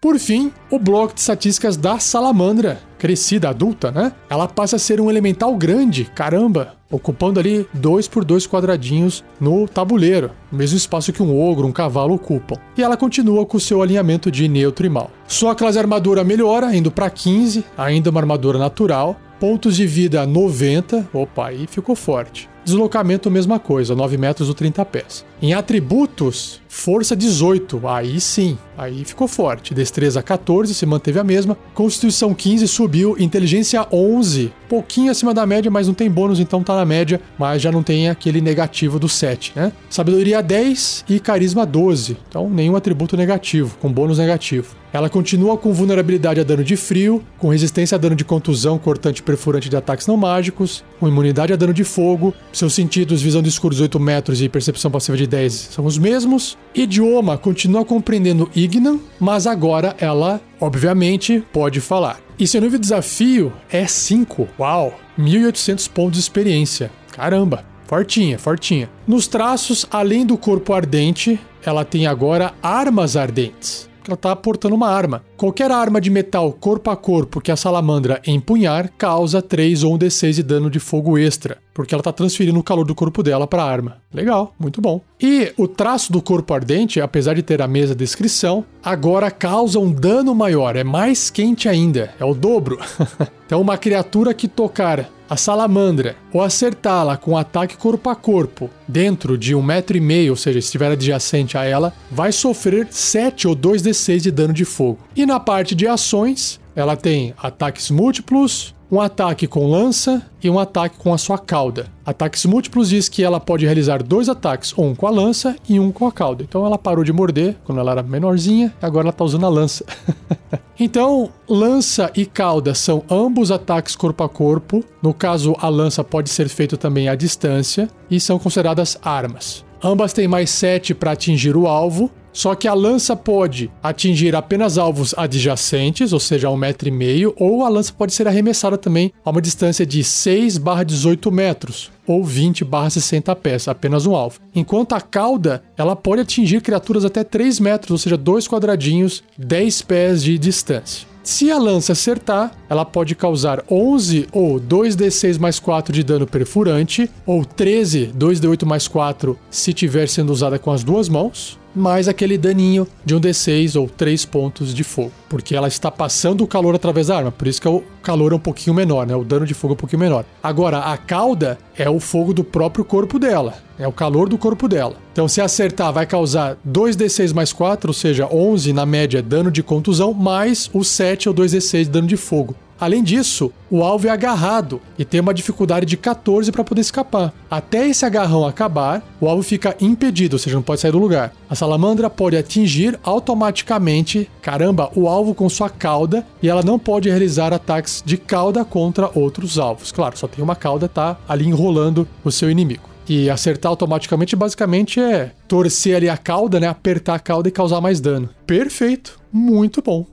Por 0.00 0.16
fim, 0.20 0.52
o 0.70 0.78
bloco 0.78 1.12
de 1.12 1.18
estatísticas 1.18 1.76
da 1.76 1.98
salamandra, 1.98 2.78
crescida, 2.98 3.48
adulta, 3.48 3.90
né? 3.90 4.12
Ela 4.30 4.46
passa 4.46 4.76
a 4.76 4.78
ser 4.78 5.00
um 5.00 5.10
elemental 5.10 5.56
grande, 5.56 6.04
caramba, 6.04 6.74
ocupando 6.88 7.40
ali 7.40 7.66
dois 7.74 8.06
por 8.06 8.24
dois 8.24 8.46
quadradinhos 8.46 9.24
no 9.40 9.66
tabuleiro, 9.66 10.30
mesmo 10.52 10.76
espaço 10.76 11.12
que 11.12 11.22
um 11.22 11.36
ogro, 11.36 11.66
um 11.66 11.72
cavalo 11.72 12.14
ocupam. 12.14 12.54
E 12.78 12.82
ela 12.82 12.96
continua 12.96 13.44
com 13.44 13.58
seu 13.58 13.82
alinhamento 13.82 14.30
de 14.30 14.46
neutro 14.46 14.86
e 14.86 14.88
mal. 14.88 15.10
Sua 15.26 15.52
classe 15.56 15.80
armadura 15.80 16.22
melhora, 16.22 16.76
indo 16.76 16.92
para 16.92 17.10
15, 17.10 17.64
ainda 17.76 18.10
uma 18.10 18.20
armadura 18.20 18.56
natural. 18.56 19.18
Pontos 19.46 19.76
de 19.76 19.86
vida 19.86 20.26
90, 20.26 21.10
opa, 21.12 21.48
aí 21.48 21.66
ficou 21.66 21.94
forte. 21.94 22.48
Deslocamento, 22.64 23.30
mesma 23.30 23.58
coisa, 23.58 23.94
9 23.94 24.16
metros 24.16 24.48
ou 24.48 24.54
30 24.54 24.84
pés. 24.86 25.24
Em 25.42 25.52
atributos, 25.52 26.62
força 26.66 27.14
18, 27.14 27.86
aí 27.86 28.18
sim, 28.18 28.56
aí 28.78 29.04
ficou 29.04 29.28
forte. 29.28 29.74
Destreza 29.74 30.22
14, 30.22 30.74
se 30.74 30.86
manteve 30.86 31.18
a 31.18 31.24
mesma. 31.24 31.58
Constituição 31.74 32.34
15 32.34 32.66
subiu, 32.66 33.16
inteligência 33.18 33.86
11, 33.92 34.50
pouquinho 34.68 35.10
acima 35.10 35.34
da 35.34 35.44
média, 35.44 35.70
mas 35.70 35.86
não 35.86 35.94
tem 35.94 36.10
bônus, 36.10 36.40
então 36.40 36.62
tá 36.62 36.74
na 36.74 36.84
média, 36.84 37.20
mas 37.38 37.60
já 37.60 37.70
não 37.70 37.82
tem 37.82 38.08
aquele 38.08 38.40
negativo 38.40 38.98
do 38.98 39.08
7, 39.08 39.52
né? 39.54 39.72
Sabedoria 39.90 40.42
10 40.42 41.04
e 41.08 41.20
carisma 41.20 41.66
12, 41.66 42.16
então 42.28 42.48
nenhum 42.48 42.74
atributo 42.74 43.16
negativo, 43.16 43.76
com 43.78 43.92
bônus 43.92 44.18
negativo. 44.18 44.74
Ela 44.92 45.10
continua 45.10 45.56
com 45.58 45.72
vulnerabilidade 45.72 46.40
a 46.40 46.44
dano 46.44 46.62
de 46.62 46.76
frio, 46.76 47.20
com 47.36 47.48
resistência 47.48 47.96
a 47.96 47.98
dano 47.98 48.14
de 48.14 48.24
contusão, 48.24 48.78
cortante 48.78 49.24
perfurante 49.24 49.68
de 49.68 49.76
ataques 49.76 50.06
não 50.06 50.16
mágicos, 50.16 50.84
com 51.00 51.08
imunidade 51.08 51.52
a 51.52 51.56
dano 51.56 51.74
de 51.74 51.82
fogo, 51.82 52.32
seus 52.54 52.74
sentidos, 52.74 53.20
visão 53.20 53.42
de 53.42 53.48
escuro 53.48 53.74
18 53.74 53.98
metros 53.98 54.40
e 54.40 54.48
percepção 54.48 54.90
passiva 54.90 55.16
de 55.16 55.26
10 55.26 55.52
são 55.72 55.84
os 55.84 55.98
mesmos. 55.98 56.56
Idioma 56.74 57.36
continua 57.36 57.84
compreendendo 57.84 58.50
Ignan, 58.54 58.98
mas 59.18 59.46
agora 59.46 59.96
ela, 59.98 60.40
obviamente, 60.60 61.44
pode 61.52 61.80
falar. 61.80 62.20
E 62.38 62.46
seu 62.46 62.60
nível 62.60 62.78
de 62.78 62.82
desafio 62.82 63.52
é 63.70 63.86
5. 63.86 64.48
Uau! 64.58 64.98
1800 65.18 65.88
pontos 65.88 66.14
de 66.14 66.20
experiência. 66.20 66.90
Caramba! 67.12 67.64
Fortinha, 67.86 68.38
fortinha. 68.38 68.88
Nos 69.06 69.26
traços, 69.26 69.86
além 69.90 70.24
do 70.24 70.38
corpo 70.38 70.72
ardente, 70.72 71.38
ela 71.64 71.84
tem 71.84 72.06
agora 72.06 72.54
armas 72.62 73.16
ardentes 73.16 73.88
que 74.04 74.10
ela 74.10 74.14
está 74.14 74.36
portando 74.36 74.74
uma 74.74 74.88
arma. 74.88 75.24
Qualquer 75.36 75.70
arma 75.72 76.00
de 76.00 76.10
metal 76.10 76.52
corpo 76.52 76.90
a 76.90 76.96
corpo 76.96 77.40
que 77.40 77.50
a 77.50 77.56
salamandra 77.56 78.20
empunhar 78.26 78.90
causa 78.96 79.42
3 79.42 79.82
ou 79.82 79.94
1 79.94 79.98
d6 79.98 80.32
de 80.34 80.42
dano 80.42 80.70
de 80.70 80.78
fogo 80.78 81.18
extra, 81.18 81.58
porque 81.72 81.94
ela 81.94 82.00
está 82.00 82.12
transferindo 82.12 82.58
o 82.58 82.62
calor 82.62 82.84
do 82.84 82.94
corpo 82.94 83.22
dela 83.22 83.46
para 83.46 83.62
a 83.62 83.70
arma. 83.70 83.96
Legal, 84.12 84.54
muito 84.58 84.80
bom. 84.80 85.00
E 85.20 85.52
o 85.56 85.68
traço 85.68 86.12
do 86.12 86.20
corpo 86.20 86.52
ardente, 86.52 87.00
apesar 87.00 87.34
de 87.34 87.42
ter 87.42 87.62
a 87.62 87.68
mesma 87.68 87.94
descrição, 87.94 88.64
agora 88.82 89.30
causa 89.30 89.78
um 89.78 89.92
dano 89.92 90.34
maior, 90.34 90.76
é 90.76 90.82
mais 90.82 91.30
quente 91.30 91.68
ainda, 91.68 92.12
é 92.18 92.24
o 92.24 92.34
dobro. 92.34 92.78
então, 93.46 93.60
uma 93.60 93.78
criatura 93.78 94.34
que 94.34 94.48
tocar 94.48 95.08
a 95.30 95.36
salamandra 95.36 96.16
ou 96.32 96.42
acertá-la 96.42 97.16
com 97.16 97.32
um 97.32 97.36
ataque 97.36 97.76
corpo 97.76 98.10
a 98.10 98.16
corpo 98.16 98.68
dentro 98.86 99.38
de 99.38 99.54
um 99.54 99.62
metro 99.62 99.96
e 99.96 100.00
meio, 100.00 100.32
ou 100.32 100.36
seja, 100.36 100.60
se 100.60 100.66
estiver 100.66 100.90
adjacente 100.90 101.56
a 101.56 101.64
ela, 101.64 101.92
vai 102.10 102.32
sofrer 102.32 102.88
7 102.90 103.48
ou 103.48 103.56
2d6 103.56 104.20
de 104.20 104.30
dano 104.30 104.52
de 104.52 104.64
fogo. 104.64 104.98
E 105.16 105.24
na 105.24 105.40
parte 105.40 105.74
de 105.74 105.86
ações, 105.86 106.60
ela 106.76 106.96
tem 106.96 107.34
ataques 107.38 107.90
múltiplos, 107.90 108.74
um 108.94 109.00
ataque 109.00 109.48
com 109.48 109.68
lança 109.68 110.22
e 110.40 110.48
um 110.48 110.56
ataque 110.56 110.96
com 110.98 111.12
a 111.12 111.18
sua 111.18 111.36
cauda. 111.36 111.88
Ataques 112.06 112.44
múltiplos 112.44 112.90
diz 112.90 113.08
que 113.08 113.24
ela 113.24 113.40
pode 113.40 113.64
realizar 113.64 114.00
dois 114.00 114.28
ataques, 114.28 114.72
um 114.78 114.94
com 114.94 115.08
a 115.08 115.10
lança 115.10 115.56
e 115.68 115.80
um 115.80 115.90
com 115.90 116.06
a 116.06 116.12
cauda. 116.12 116.44
Então 116.44 116.64
ela 116.64 116.78
parou 116.78 117.02
de 117.02 117.12
morder 117.12 117.56
quando 117.64 117.80
ela 117.80 117.90
era 117.90 118.02
menorzinha, 118.04 118.72
agora 118.80 119.06
ela 119.06 119.12
tá 119.12 119.24
usando 119.24 119.46
a 119.46 119.48
lança. 119.48 119.84
então, 120.78 121.28
lança 121.48 122.08
e 122.14 122.24
cauda 122.24 122.72
são 122.72 123.02
ambos 123.10 123.50
ataques 123.50 123.96
corpo 123.96 124.22
a 124.22 124.28
corpo. 124.28 124.84
No 125.02 125.12
caso, 125.12 125.56
a 125.58 125.68
lança 125.68 126.04
pode 126.04 126.30
ser 126.30 126.48
feito 126.48 126.76
também 126.76 127.08
à 127.08 127.16
distância 127.16 127.88
e 128.08 128.20
são 128.20 128.38
consideradas 128.38 128.96
armas. 129.02 129.64
Ambas 129.82 130.12
têm 130.12 130.28
mais 130.28 130.50
7 130.50 130.94
para 130.94 131.10
atingir 131.10 131.56
o 131.56 131.66
alvo, 131.66 132.12
só 132.34 132.54
que 132.56 132.66
a 132.66 132.74
lança 132.74 133.14
pode 133.14 133.70
atingir 133.80 134.34
apenas 134.34 134.76
alvos 134.76 135.14
adjacentes, 135.16 136.12
ou 136.12 136.18
seja, 136.18 136.48
a 136.48 136.50
um 136.50 136.56
metro 136.56 136.88
e 136.88 136.90
meio, 136.90 137.32
ou 137.38 137.64
a 137.64 137.68
lança 137.68 137.92
pode 137.96 138.12
ser 138.12 138.26
arremessada 138.26 138.76
também 138.76 139.12
a 139.24 139.30
uma 139.30 139.40
distância 139.40 139.86
de 139.86 140.02
6 140.02 140.58
barra 140.58 140.82
18 140.82 141.30
metros, 141.30 141.92
ou 142.06 142.24
20 142.24 142.64
barra 142.64 142.90
60 142.90 143.34
pés, 143.36 143.68
apenas 143.68 144.04
um 144.04 144.16
alvo. 144.16 144.40
Enquanto 144.52 144.94
a 144.94 145.00
cauda, 145.00 145.62
ela 145.76 145.94
pode 145.94 146.22
atingir 146.22 146.60
criaturas 146.60 147.04
até 147.04 147.22
3 147.22 147.60
metros, 147.60 147.92
ou 147.92 147.98
seja, 147.98 148.16
dois 148.16 148.48
quadradinhos, 148.48 149.22
10 149.38 149.82
pés 149.82 150.24
de 150.24 150.36
distância. 150.36 151.06
Se 151.22 151.50
a 151.50 151.56
lança 151.56 151.92
acertar, 151.92 152.52
ela 152.68 152.84
pode 152.84 153.14
causar 153.14 153.64
11 153.70 154.26
ou 154.30 154.60
2d6 154.60 155.38
mais 155.38 155.58
4 155.58 155.90
de 155.90 156.02
dano 156.02 156.26
perfurante, 156.26 157.08
ou 157.24 157.44
13, 157.44 158.12
2d8 158.14 158.66
mais 158.66 158.86
4 158.86 159.38
se 159.48 159.70
estiver 159.70 160.06
sendo 160.06 160.30
usada 160.30 160.58
com 160.58 160.70
as 160.70 160.84
duas 160.84 161.08
mãos, 161.08 161.58
mais 161.74 162.08
aquele 162.08 162.38
daninho 162.38 162.86
de 163.04 163.14
um 163.14 163.20
D6 163.20 163.78
ou 163.80 163.88
3 163.88 164.24
pontos 164.24 164.74
de 164.74 164.84
fogo. 164.84 165.12
Porque 165.28 165.54
ela 165.54 165.68
está 165.68 165.90
passando 165.90 166.44
o 166.44 166.46
calor 166.46 166.74
através 166.74 167.08
da 167.08 167.16
arma, 167.16 167.32
por 167.32 167.48
isso 167.48 167.60
que 167.60 167.68
o 167.68 167.82
calor 168.02 168.32
é 168.32 168.36
um 168.36 168.40
pouquinho 168.40 168.74
menor, 168.74 169.06
né? 169.06 169.16
O 169.16 169.24
dano 169.24 169.46
de 169.46 169.54
fogo 169.54 169.72
é 169.72 169.76
um 169.76 169.78
pouquinho 169.78 170.00
menor. 170.00 170.24
Agora, 170.42 170.78
a 170.78 170.96
cauda 170.96 171.58
é 171.76 171.88
o 171.88 171.98
fogo 171.98 172.32
do 172.32 172.44
próprio 172.44 172.84
corpo 172.84 173.18
dela, 173.18 173.54
é 173.78 173.88
o 173.88 173.92
calor 173.92 174.28
do 174.28 174.38
corpo 174.38 174.68
dela. 174.68 174.96
Então, 175.12 175.26
se 175.28 175.40
acertar, 175.40 175.92
vai 175.92 176.06
causar 176.06 176.56
2d6 176.68 177.32
mais 177.32 177.52
4, 177.52 177.90
ou 177.90 177.94
seja, 177.94 178.28
11 178.30 178.72
na 178.72 178.86
média 178.86 179.22
dano 179.22 179.50
de 179.50 179.62
contusão, 179.62 180.12
mais 180.12 180.70
o 180.72 180.84
7 180.84 181.28
ou 181.28 181.34
2d6 181.34 181.88
dano 181.88 182.06
de 182.06 182.16
fogo. 182.16 182.54
Além 182.78 183.02
disso, 183.02 183.52
o 183.70 183.82
alvo 183.82 184.08
é 184.08 184.10
agarrado 184.10 184.80
e 184.98 185.04
tem 185.04 185.20
uma 185.20 185.34
dificuldade 185.34 185.86
de 185.86 185.96
14 185.96 186.50
para 186.50 186.64
poder 186.64 186.80
escapar. 186.80 187.32
Até 187.50 187.88
esse 187.88 188.04
agarrão 188.04 188.46
acabar, 188.46 189.02
o 189.20 189.28
alvo 189.28 189.42
fica 189.42 189.76
impedido, 189.80 190.36
ou 190.36 190.38
seja, 190.38 190.56
não 190.56 190.62
pode 190.62 190.80
sair 190.80 190.92
do 190.92 190.98
lugar. 190.98 191.32
A 191.48 191.54
salamandra 191.54 192.10
pode 192.10 192.36
atingir 192.36 192.98
automaticamente, 193.02 194.30
caramba, 194.42 194.90
o 194.94 195.08
alvo 195.08 195.34
com 195.34 195.48
sua 195.48 195.70
cauda 195.70 196.26
e 196.42 196.48
ela 196.48 196.62
não 196.62 196.78
pode 196.78 197.08
realizar 197.08 197.52
ataques 197.52 198.02
de 198.04 198.16
cauda 198.16 198.64
contra 198.64 199.10
outros 199.14 199.58
alvos. 199.58 199.92
Claro, 199.92 200.18
só 200.18 200.26
tem 200.26 200.42
uma 200.42 200.56
cauda, 200.56 200.88
tá 200.88 201.16
ali 201.28 201.46
enrolando 201.46 202.08
o 202.24 202.30
seu 202.30 202.50
inimigo. 202.50 202.94
E 203.08 203.28
acertar 203.28 203.70
automaticamente 203.70 204.34
basicamente 204.34 204.98
é 204.98 205.30
torcer 205.46 205.96
ali 205.96 206.08
a 206.08 206.16
cauda, 206.16 206.58
né? 206.58 206.66
Apertar 206.66 207.14
a 207.14 207.18
cauda 207.18 207.48
e 207.48 207.52
causar 207.52 207.80
mais 207.80 208.00
dano. 208.00 208.30
Perfeito, 208.46 209.20
muito 209.30 209.82
bom. 209.82 210.06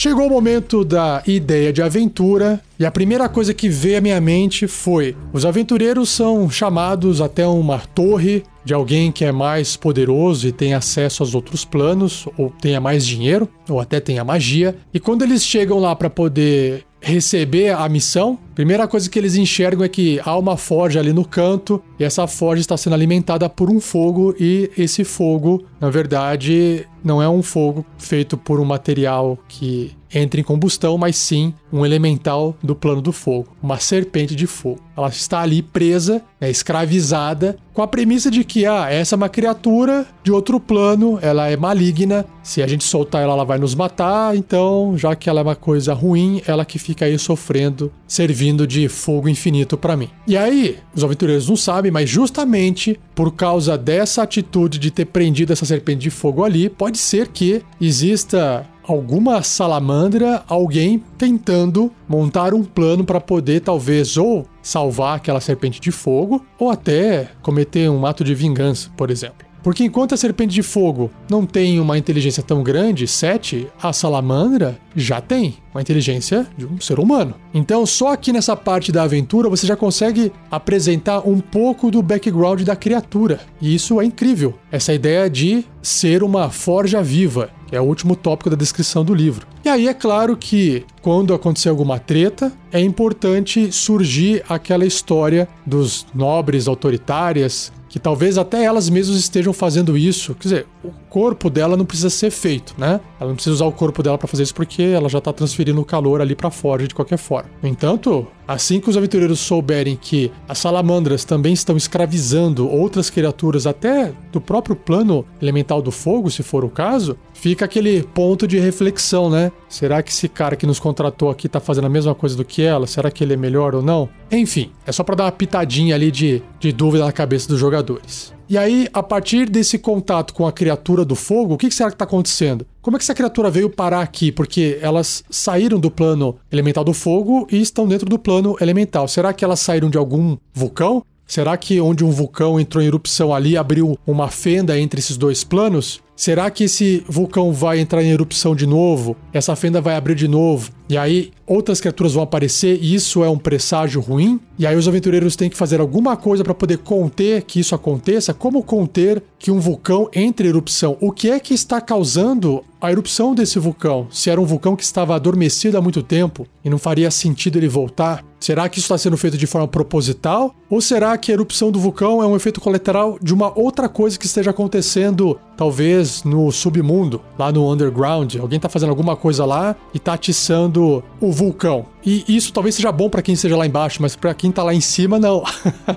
Chegou 0.00 0.28
o 0.28 0.30
momento 0.30 0.84
da 0.84 1.24
ideia 1.26 1.72
de 1.72 1.82
aventura, 1.82 2.60
e 2.78 2.86
a 2.86 2.90
primeira 2.90 3.28
coisa 3.28 3.52
que 3.52 3.68
veio 3.68 3.98
à 3.98 4.00
minha 4.00 4.20
mente 4.20 4.68
foi: 4.68 5.16
os 5.32 5.44
aventureiros 5.44 6.08
são 6.08 6.48
chamados 6.48 7.20
até 7.20 7.44
uma 7.44 7.80
torre 7.80 8.44
de 8.64 8.72
alguém 8.72 9.10
que 9.10 9.24
é 9.24 9.32
mais 9.32 9.74
poderoso 9.74 10.46
e 10.46 10.52
tem 10.52 10.72
acesso 10.72 11.24
aos 11.24 11.34
outros 11.34 11.64
planos, 11.64 12.28
ou 12.36 12.48
tenha 12.48 12.80
mais 12.80 13.04
dinheiro, 13.04 13.48
ou 13.68 13.80
até 13.80 13.98
tenha 13.98 14.24
magia. 14.24 14.76
E 14.94 15.00
quando 15.00 15.22
eles 15.22 15.42
chegam 15.42 15.80
lá 15.80 15.96
para 15.96 16.08
poder 16.08 16.84
receber 17.00 17.70
a 17.70 17.88
missão, 17.88 18.38
primeira 18.54 18.86
coisa 18.88 19.08
que 19.08 19.18
eles 19.18 19.36
enxergam 19.36 19.84
é 19.84 19.88
que 19.88 20.20
há 20.24 20.36
uma 20.36 20.56
forja 20.56 21.00
ali 21.00 21.12
no 21.12 21.24
canto 21.24 21.82
e 21.98 22.04
essa 22.04 22.26
forja 22.26 22.60
está 22.60 22.76
sendo 22.76 22.94
alimentada 22.94 23.48
por 23.48 23.70
um 23.70 23.80
fogo 23.80 24.34
e 24.38 24.70
esse 24.76 25.04
fogo, 25.04 25.64
na 25.80 25.90
verdade, 25.90 26.86
não 27.02 27.22
é 27.22 27.28
um 27.28 27.42
fogo 27.42 27.84
feito 27.98 28.36
por 28.36 28.60
um 28.60 28.64
material 28.64 29.38
que 29.48 29.97
entra 30.12 30.40
em 30.40 30.44
combustão, 30.44 30.96
mas 30.96 31.16
sim 31.16 31.54
um 31.72 31.84
elemental 31.84 32.56
do 32.62 32.74
plano 32.74 33.02
do 33.02 33.12
fogo, 33.12 33.56
uma 33.62 33.78
serpente 33.78 34.34
de 34.34 34.46
fogo. 34.46 34.80
Ela 34.96 35.08
está 35.08 35.40
ali 35.40 35.62
presa, 35.62 36.22
né, 36.40 36.50
escravizada, 36.50 37.56
com 37.72 37.82
a 37.82 37.86
premissa 37.86 38.30
de 38.30 38.42
que 38.42 38.66
ah, 38.66 38.90
essa 38.90 39.14
é 39.14 39.16
uma 39.16 39.28
criatura 39.28 40.06
de 40.24 40.32
outro 40.32 40.58
plano, 40.58 41.18
ela 41.22 41.48
é 41.48 41.56
maligna, 41.56 42.26
se 42.42 42.62
a 42.62 42.66
gente 42.66 42.82
soltar 42.82 43.22
ela, 43.22 43.34
ela 43.34 43.44
vai 43.44 43.58
nos 43.58 43.74
matar, 43.74 44.34
então, 44.34 44.94
já 44.96 45.14
que 45.14 45.30
ela 45.30 45.40
é 45.40 45.42
uma 45.42 45.54
coisa 45.54 45.94
ruim, 45.94 46.42
ela 46.46 46.64
que 46.64 46.78
fica 46.78 47.04
aí 47.04 47.16
sofrendo, 47.18 47.92
servindo 48.06 48.66
de 48.66 48.88
fogo 48.88 49.28
infinito 49.28 49.76
para 49.76 49.96
mim. 49.96 50.08
E 50.26 50.36
aí, 50.36 50.78
os 50.94 51.04
aventureiros 51.04 51.48
não 51.48 51.56
sabem, 51.56 51.92
mas 51.92 52.10
justamente 52.10 52.98
por 53.14 53.32
causa 53.32 53.76
dessa 53.76 54.22
atitude 54.22 54.78
de 54.78 54.90
ter 54.90 55.04
prendido 55.04 55.52
essa 55.52 55.66
serpente 55.66 56.00
de 56.00 56.10
fogo 56.10 56.42
ali, 56.42 56.68
pode 56.68 56.98
ser 56.98 57.28
que 57.28 57.62
exista 57.80 58.66
alguma 58.88 59.42
salamandra, 59.42 60.42
alguém 60.48 61.02
tentando 61.18 61.92
montar 62.08 62.54
um 62.54 62.64
plano 62.64 63.04
para 63.04 63.20
poder 63.20 63.60
talvez 63.60 64.16
ou 64.16 64.46
salvar 64.62 65.16
aquela 65.16 65.40
serpente 65.40 65.80
de 65.80 65.92
fogo 65.92 66.44
ou 66.58 66.70
até 66.70 67.28
cometer 67.42 67.90
um 67.90 68.06
ato 68.06 68.24
de 68.24 68.34
vingança, 68.34 68.90
por 68.96 69.10
exemplo. 69.10 69.46
Porque 69.62 69.84
enquanto 69.84 70.14
a 70.14 70.16
serpente 70.16 70.54
de 70.54 70.62
fogo 70.62 71.10
não 71.28 71.44
tem 71.44 71.80
uma 71.80 71.98
inteligência 71.98 72.42
tão 72.42 72.62
grande, 72.62 73.06
7, 73.06 73.66
a 73.82 73.92
salamandra 73.92 74.78
já 74.96 75.20
tem 75.20 75.56
uma 75.74 75.82
inteligência 75.82 76.46
de 76.56 76.64
um 76.64 76.80
ser 76.80 76.98
humano. 76.98 77.34
Então, 77.52 77.84
só 77.84 78.12
aqui 78.12 78.32
nessa 78.32 78.56
parte 78.56 78.90
da 78.90 79.02
aventura 79.02 79.48
você 79.48 79.66
já 79.66 79.76
consegue 79.76 80.32
apresentar 80.50 81.28
um 81.28 81.40
pouco 81.40 81.90
do 81.90 82.02
background 82.02 82.62
da 82.62 82.76
criatura. 82.76 83.40
E 83.60 83.74
isso 83.74 84.00
é 84.00 84.04
incrível. 84.04 84.54
Essa 84.70 84.94
ideia 84.94 85.28
de 85.28 85.64
ser 85.82 86.22
uma 86.22 86.50
forja 86.50 87.02
viva, 87.02 87.50
que 87.68 87.76
é 87.76 87.80
o 87.80 87.84
último 87.84 88.16
tópico 88.16 88.50
da 88.50 88.56
descrição 88.56 89.04
do 89.04 89.14
livro. 89.14 89.46
E 89.64 89.68
aí 89.68 89.86
é 89.86 89.94
claro 89.94 90.36
que 90.36 90.84
quando 91.02 91.34
acontecer 91.34 91.68
alguma 91.68 91.98
treta, 91.98 92.52
é 92.72 92.80
importante 92.80 93.70
surgir 93.70 94.42
aquela 94.48 94.84
história 94.84 95.48
dos 95.64 96.06
nobres 96.14 96.66
autoritárias 96.66 97.70
que 97.88 97.98
talvez 97.98 98.36
até 98.36 98.64
elas 98.64 98.90
mesmas 98.90 99.16
estejam 99.18 99.52
fazendo 99.52 99.96
isso. 99.96 100.34
Quer 100.34 100.42
dizer, 100.42 100.66
o 100.84 100.90
corpo 101.08 101.48
dela 101.48 101.76
não 101.76 101.86
precisa 101.86 102.10
ser 102.10 102.30
feito, 102.30 102.74
né? 102.76 103.00
Ela 103.18 103.30
não 103.30 103.34
precisa 103.34 103.54
usar 103.54 103.64
o 103.64 103.72
corpo 103.72 104.02
dela 104.02 104.18
para 104.18 104.28
fazer 104.28 104.42
isso 104.42 104.54
porque 104.54 104.82
ela 104.82 105.08
já 105.08 105.20
tá 105.20 105.32
transferindo 105.32 105.80
o 105.80 105.84
calor 105.84 106.20
ali 106.20 106.34
para 106.34 106.50
fora 106.50 106.86
de 106.86 106.94
qualquer 106.94 107.16
forma. 107.16 107.50
No 107.62 107.68
entanto, 107.68 108.26
assim 108.48 108.80
que 108.80 108.88
os 108.88 108.96
aventureiros 108.96 109.38
souberem 109.40 109.94
que 109.94 110.32
as 110.48 110.58
salamandras 110.58 111.22
também 111.22 111.52
estão 111.52 111.76
escravizando 111.76 112.66
outras 112.66 113.10
criaturas 113.10 113.66
até 113.66 114.12
do 114.32 114.40
próprio 114.40 114.74
plano 114.74 115.22
elemental 115.40 115.82
do 115.82 115.90
fogo, 115.90 116.30
se 116.30 116.42
for 116.42 116.64
o 116.64 116.70
caso, 116.70 117.18
fica 117.34 117.66
aquele 117.66 118.02
ponto 118.02 118.48
de 118.48 118.58
reflexão, 118.58 119.28
né? 119.28 119.52
Será 119.68 120.02
que 120.02 120.10
esse 120.10 120.28
cara 120.28 120.56
que 120.56 120.66
nos 120.66 120.80
contratou 120.80 121.28
aqui 121.28 121.46
tá 121.48 121.60
fazendo 121.60 121.84
a 121.86 121.90
mesma 121.90 122.14
coisa 122.14 122.34
do 122.34 122.44
que 122.44 122.62
ela? 122.62 122.86
Será 122.86 123.10
que 123.10 123.22
ele 123.22 123.34
é 123.34 123.36
melhor 123.36 123.74
ou 123.74 123.82
não? 123.82 124.08
Enfim, 124.32 124.70
é 124.86 124.92
só 124.92 125.04
para 125.04 125.16
dar 125.16 125.24
uma 125.24 125.32
pitadinha 125.32 125.94
ali 125.94 126.10
de, 126.10 126.42
de 126.58 126.72
dúvida 126.72 127.04
na 127.04 127.12
cabeça 127.12 127.48
dos 127.48 127.60
jogadores. 127.60 128.37
E 128.50 128.56
aí, 128.56 128.88
a 128.94 129.02
partir 129.02 129.48
desse 129.48 129.78
contato 129.78 130.32
com 130.32 130.46
a 130.46 130.52
criatura 130.52 131.04
do 131.04 131.14
fogo, 131.14 131.54
o 131.54 131.58
que 131.58 131.70
será 131.70 131.90
que 131.90 131.96
está 131.96 132.06
acontecendo? 132.06 132.66
Como 132.80 132.96
é 132.96 132.98
que 132.98 133.04
essa 133.04 133.14
criatura 133.14 133.50
veio 133.50 133.68
parar 133.68 134.00
aqui? 134.00 134.32
Porque 134.32 134.78
elas 134.80 135.22
saíram 135.28 135.78
do 135.78 135.90
plano 135.90 136.34
elemental 136.50 136.82
do 136.82 136.94
fogo 136.94 137.46
e 137.52 137.60
estão 137.60 137.86
dentro 137.86 138.08
do 138.08 138.18
plano 138.18 138.56
elemental. 138.58 139.06
Será 139.06 139.34
que 139.34 139.44
elas 139.44 139.60
saíram 139.60 139.90
de 139.90 139.98
algum 139.98 140.38
vulcão? 140.54 141.04
Será 141.26 141.58
que 141.58 141.78
onde 141.78 142.02
um 142.02 142.10
vulcão 142.10 142.58
entrou 142.58 142.82
em 142.82 142.86
erupção 142.86 143.34
ali 143.34 143.54
abriu 143.54 143.98
uma 144.06 144.28
fenda 144.28 144.80
entre 144.80 144.98
esses 144.98 145.18
dois 145.18 145.44
planos? 145.44 146.00
Será 146.16 146.50
que 146.50 146.64
esse 146.64 147.04
vulcão 147.06 147.52
vai 147.52 147.78
entrar 147.78 148.02
em 148.02 148.10
erupção 148.10 148.56
de 148.56 148.66
novo? 148.66 149.14
Essa 149.30 149.54
fenda 149.54 149.78
vai 149.78 149.94
abrir 149.94 150.14
de 150.14 150.26
novo? 150.26 150.70
E 150.88 150.96
aí 150.96 151.32
outras 151.48 151.80
criaturas 151.80 152.12
vão 152.12 152.22
aparecer 152.22 152.78
e 152.80 152.94
isso 152.94 153.24
é 153.24 153.28
um 153.28 153.38
presságio 153.38 154.00
ruim? 154.00 154.38
E 154.58 154.66
aí 154.66 154.76
os 154.76 154.86
aventureiros 154.86 155.36
têm 155.36 155.48
que 155.48 155.56
fazer 155.56 155.80
alguma 155.80 156.16
coisa 156.16 156.44
para 156.44 156.54
poder 156.54 156.78
conter 156.78 157.42
que 157.42 157.60
isso 157.60 157.74
aconteça? 157.74 158.34
Como 158.34 158.62
conter 158.62 159.22
que 159.38 159.50
um 159.50 159.60
vulcão 159.60 160.08
entre 160.12 160.46
em 160.46 160.50
erupção? 160.50 160.96
O 161.00 161.12
que 161.12 161.30
é 161.30 161.40
que 161.40 161.54
está 161.54 161.80
causando 161.80 162.64
a 162.80 162.90
erupção 162.90 163.34
desse 163.34 163.58
vulcão? 163.58 164.06
Se 164.10 164.30
era 164.30 164.40
um 164.40 164.44
vulcão 164.44 164.76
que 164.76 164.82
estava 164.82 165.14
adormecido 165.14 165.78
há 165.78 165.80
muito 165.80 166.02
tempo 166.02 166.46
e 166.64 166.68
não 166.68 166.78
faria 166.78 167.10
sentido 167.10 167.56
ele 167.56 167.68
voltar? 167.68 168.24
Será 168.40 168.68
que 168.68 168.78
isso 168.78 168.86
está 168.86 168.98
sendo 168.98 169.16
feito 169.16 169.36
de 169.36 169.46
forma 169.46 169.66
proposital? 169.66 170.54
Ou 170.70 170.80
será 170.80 171.16
que 171.18 171.32
a 171.32 171.34
erupção 171.34 171.72
do 171.72 171.80
vulcão 171.80 172.22
é 172.22 172.26
um 172.26 172.36
efeito 172.36 172.60
colateral 172.60 173.18
de 173.20 173.34
uma 173.34 173.56
outra 173.58 173.88
coisa 173.88 174.18
que 174.18 174.26
esteja 174.26 174.50
acontecendo, 174.50 175.38
talvez 175.56 176.22
no 176.22 176.52
submundo, 176.52 177.20
lá 177.36 177.50
no 177.50 177.70
underground? 177.72 178.36
Alguém 178.36 178.58
está 178.58 178.68
fazendo 178.68 178.90
alguma 178.90 179.16
coisa 179.16 179.44
lá 179.44 179.74
e 179.92 179.96
está 179.96 180.12
atiçando 180.12 180.77
o 180.78 181.32
vulcão. 181.32 181.86
E 182.04 182.24
isso 182.28 182.52
talvez 182.52 182.74
seja 182.74 182.90
bom 182.92 183.10
para 183.10 183.22
quem 183.22 183.34
esteja 183.34 183.56
lá 183.56 183.66
embaixo, 183.66 184.00
mas 184.00 184.16
para 184.16 184.32
quem 184.34 184.50
tá 184.50 184.62
lá 184.62 184.74
em 184.74 184.80
cima, 184.80 185.18
não. 185.18 185.42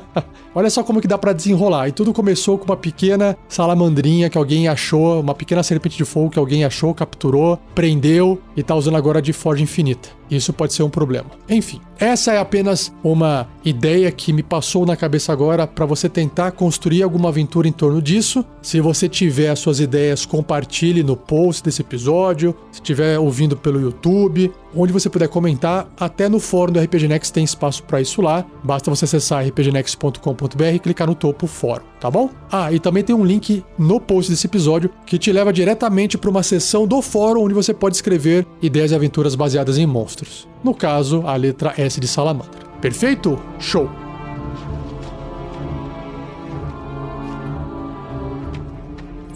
Olha 0.54 0.70
só 0.70 0.84
como 0.84 1.00
que 1.00 1.08
dá 1.08 1.18
para 1.18 1.34
desenrolar. 1.34 1.88
E 1.88 1.92
tudo 1.92 2.14
começou 2.14 2.58
com 2.58 2.66
uma 2.66 2.78
pequena 2.78 3.38
salamandrinha 3.48 4.30
que 4.30 4.38
alguém 4.38 4.68
achou, 4.68 5.20
uma 5.22 5.34
pequena 5.34 5.64
serpente 5.64 5.98
de 5.98 6.06
fogo 6.06 6.30
que 6.30 6.40
alguém 6.40 6.66
achou, 6.66 6.94
capturou, 6.94 7.58
prendeu 7.74 8.42
e 8.56 8.62
tá 8.62 8.76
usando 8.76 8.98
agora 8.98 9.22
de 9.22 9.32
forja 9.32 9.64
infinita. 9.64 10.10
Isso 10.30 10.54
pode 10.54 10.74
ser 10.74 10.84
um 10.84 10.90
problema. 10.90 11.30
Enfim, 11.50 11.82
essa 12.00 12.32
é 12.32 12.38
apenas 12.38 12.92
uma 13.04 13.50
ideia 13.66 14.10
que 14.12 14.32
me 14.32 14.42
passou 14.42 14.86
na 14.86 14.96
cabeça 14.96 15.34
agora 15.34 15.68
para 15.68 15.86
você 15.86 16.08
tentar 16.08 16.52
construir 16.52 17.04
alguma 17.04 17.28
aventura 17.28 17.68
em 17.68 17.72
torno 17.72 18.02
disso. 18.02 18.46
Se 18.62 18.80
você 18.80 19.10
tiver 19.10 19.50
as 19.50 19.60
suas 19.60 19.82
ideias, 19.82 20.26
compartilhe 20.26 21.04
no 21.04 21.18
post 21.18 21.62
desse 21.62 21.82
episódio. 21.82 22.56
Se 22.72 22.80
estiver 22.80 23.20
ouvindo 23.20 23.58
pelo 23.58 23.82
YouTube, 23.82 24.54
onde 24.74 24.94
você 24.94 25.10
puder 25.10 25.28
comentar, 25.28 25.90
até 26.00 26.30
no 26.30 26.40
fórum 26.40 26.72
do 26.72 26.80
RPG 26.80 27.10
Next 27.10 27.34
tem 27.34 27.44
espaço 27.44 27.84
para 27.84 28.00
isso 28.00 28.22
lá. 28.22 28.46
Basta 28.64 28.90
você 28.90 29.04
acessar 29.04 29.46
rpgnext.com.br 29.46 30.41
e 30.74 30.80
clicar 30.80 31.08
no 31.08 31.16
topo 31.16 31.48
fórum, 31.48 31.84
tá 32.00 32.10
bom? 32.10 32.30
Ah, 32.52 32.72
e 32.72 32.80
também 32.80 33.04
tem 33.04 33.16
um 33.16 33.26
link 33.26 33.64
no 33.78 34.00
post 34.00 34.32
desse 34.32 34.48
episódio 34.48 34.90
que 35.06 35.18
te 35.18 35.32
leva 35.32 35.52
diretamente 35.52 36.18
para 36.18 36.30
uma 36.30 36.44
seção 36.44 36.88
do 36.88 37.02
fórum 37.02 37.44
onde 37.44 37.54
você 37.54 37.74
pode 37.74 37.96
escrever 37.96 38.46
ideias 38.62 38.92
e 38.92 38.96
aventuras 38.96 39.36
baseadas 39.36 39.78
em 39.78 39.86
monstros. 39.86 40.48
No 40.64 40.74
caso, 40.74 41.24
a 41.26 41.36
letra 41.36 41.74
S 41.78 42.00
de 42.00 42.08
salamandra. 42.08 42.60
Perfeito? 42.82 43.40
Show! 43.60 43.90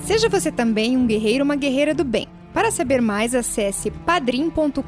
Seja 0.05 0.29
você 0.29 0.51
também 0.51 0.95
um 0.95 1.07
guerreiro 1.07 1.39
ou 1.39 1.45
uma 1.45 1.55
guerreira 1.55 1.93
do 1.93 2.03
bem. 2.03 2.27
Para 2.55 2.71
saber 2.71 3.01
mais, 3.01 3.35
acesse 3.35 3.91
padrim.com.br 3.91 4.81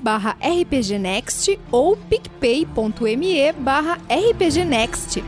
barra 0.00 0.36
rpgnext 0.40 1.58
ou 1.72 1.96
picpay.me 1.96 3.52
barra 3.58 3.98
rpgnext. 4.08 5.24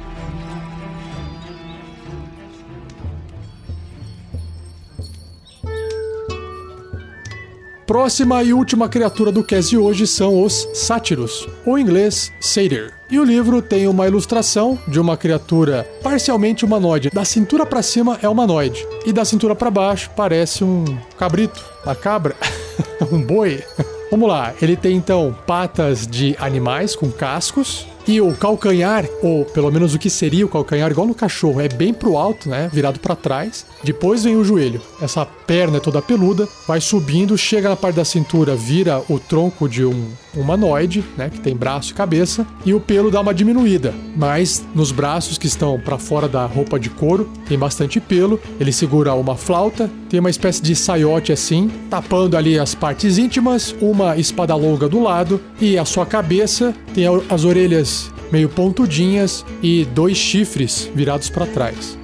Próxima 7.85 8.41
e 8.45 8.53
última 8.53 8.89
criatura 8.89 9.33
do 9.33 9.43
cast 9.43 9.71
de 9.71 9.77
hoje 9.77 10.07
são 10.07 10.41
os 10.41 10.69
sátiros, 10.73 11.49
ou 11.67 11.77
em 11.77 11.83
inglês 11.83 12.33
satyr. 12.41 12.95
E 13.15 13.19
o 13.21 13.23
livro 13.23 13.63
tem 13.63 13.87
uma 13.87 14.09
ilustração 14.09 14.77
de 14.89 14.99
uma 14.99 15.17
criatura 15.17 15.89
parcialmente 16.03 16.65
humanoide. 16.65 17.11
Da 17.11 17.25
cintura 17.25 17.65
para 17.65 17.81
cima 17.81 18.19
é 18.21 18.29
humanoide 18.29 18.85
e 19.07 19.13
da 19.13 19.25
cintura 19.25 19.55
para 19.55 19.71
baixo 19.71 20.11
parece 20.17 20.65
um 20.65 20.85
cabrito, 21.17 21.65
uma 21.85 21.95
cabra, 21.95 22.35
um 23.13 23.23
boi. 23.23 23.63
Vamos 24.11 24.29
lá, 24.29 24.53
ele 24.61 24.77
tem 24.77 24.97
então 24.97 25.33
patas 25.47 26.09
de 26.09 26.35
animais 26.41 26.97
com 26.97 27.09
cascos, 27.09 27.87
e 28.07 28.21
o 28.21 28.35
calcanhar, 28.35 29.07
ou 29.23 29.45
pelo 29.47 29.71
menos 29.71 29.95
o 29.95 29.99
que 29.99 30.11
seria 30.11 30.45
o 30.45 30.49
calcanhar, 30.49 30.91
igual 30.91 31.07
no 31.07 31.15
cachorro, 31.15 31.61
é 31.61 31.69
bem 31.69 31.95
pro 31.95 32.19
alto, 32.19 32.51
né? 32.51 32.69
Virado 32.71 33.01
para 33.01 33.17
trás. 33.17 33.65
Depois 33.83 34.25
vem 34.25 34.37
o 34.37 34.45
joelho. 34.45 34.81
Essa 35.01 35.25
perna 35.25 35.79
é 35.79 35.81
toda 35.81 36.03
peluda, 36.03 36.47
vai 36.67 36.81
subindo, 36.81 37.39
chega 37.39 37.69
na 37.69 37.77
parte 37.77 37.97
da 37.97 38.05
cintura, 38.05 38.55
vira 38.55 39.03
o 39.09 39.19
tronco 39.19 39.69
de 39.69 39.87
um 39.87 40.11
humanoide, 40.37 41.05
né, 41.17 41.31
que 41.31 41.41
tem 41.41 41.57
braço 41.57 41.93
e 41.93 41.95
cabeça, 41.95 42.47
e 42.65 42.75
o 42.75 42.81
pelo 42.81 43.11
dá 43.11 43.21
uma 43.21 43.35
diminuída. 43.35 43.95
Mas 44.17 44.65
nos 44.75 44.93
braços 44.93 45.39
que 45.39 45.47
estão 45.47 45.79
para 45.79 45.99
fora 45.99 46.29
da 46.29 46.47
roupa 46.47 46.79
de 46.79 46.91
couro, 46.91 47.31
tem 47.49 47.59
bastante 47.59 48.01
pelo. 48.01 48.41
Ele 48.59 48.73
segura 48.73 49.15
uma 49.15 49.37
flauta, 49.37 49.91
tem 50.09 50.21
uma 50.21 50.31
espécie 50.31 50.63
de 50.63 50.75
saiote 50.75 51.33
assim, 51.33 51.71
tapando 51.91 52.37
ali 52.37 52.59
as 52.59 52.75
partes 52.75 53.19
íntimas, 53.19 53.75
uma 53.81 54.17
espada 54.17 54.55
longa 54.55 54.89
do 54.89 55.01
lado 55.01 55.41
e 55.61 55.79
a 55.79 55.85
sua 55.85 56.07
cabeça 56.07 56.75
tem 56.95 57.05
as 57.29 57.45
orelhas 57.45 58.13
meio 58.31 58.49
pontudinhas 58.49 59.45
e 59.63 59.85
dois 59.85 60.17
chifres 60.17 60.91
virados 60.95 61.31
para 61.31 61.47
trás. 61.47 61.97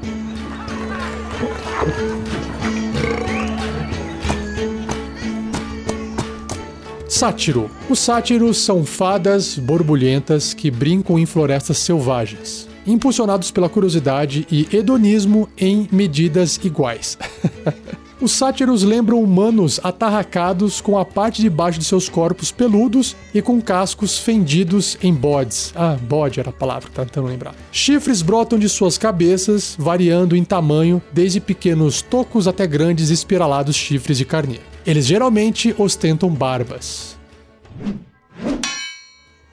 Sátiro. 7.21 7.71
Os 7.91 7.99
sátiros 7.99 8.57
são 8.57 8.83
fadas 8.83 9.59
borbulhentas 9.59 10.55
que 10.55 10.71
brincam 10.71 11.19
em 11.19 11.27
florestas 11.27 11.77
selvagens, 11.77 12.67
impulsionados 12.87 13.51
pela 13.51 13.69
curiosidade 13.69 14.47
e 14.51 14.67
hedonismo 14.75 15.47
em 15.59 15.87
medidas 15.93 16.59
iguais. 16.65 17.19
Os 18.23 18.33
sátiros 18.33 18.83
lembram 18.83 19.23
humanos 19.23 19.79
atarracados 19.83 20.81
com 20.81 20.99
a 20.99 21.05
parte 21.05 21.43
de 21.43 21.51
baixo 21.51 21.79
de 21.79 21.85
seus 21.85 22.09
corpos 22.09 22.51
peludos 22.51 23.15
e 23.35 23.43
com 23.43 23.61
cascos 23.61 24.19
fendidos 24.19 24.97
em 25.03 25.13
bodes. 25.13 25.75
Ah, 25.77 25.99
bode 26.01 26.41
era 26.41 26.49
a 26.49 26.55
palavra, 26.55 26.89
tá 26.89 27.05
tentando 27.05 27.27
lembrar. 27.29 27.55
Chifres 27.71 28.23
brotam 28.23 28.59
de 28.59 28.69
suas 28.69 28.97
cabeças, 28.97 29.77
variando 29.79 30.35
em 30.35 30.43
tamanho, 30.43 31.03
desde 31.13 31.39
pequenos 31.39 32.01
tocos 32.01 32.49
até 32.49 32.67
grandes 32.67 33.11
espiralados 33.11 33.77
chifres 33.77 34.17
de 34.17 34.25
carneiro. 34.25 34.70
Eles 34.87 35.07
geralmente 35.07 35.75
ostentam 35.79 36.31
barbas. 36.31 37.19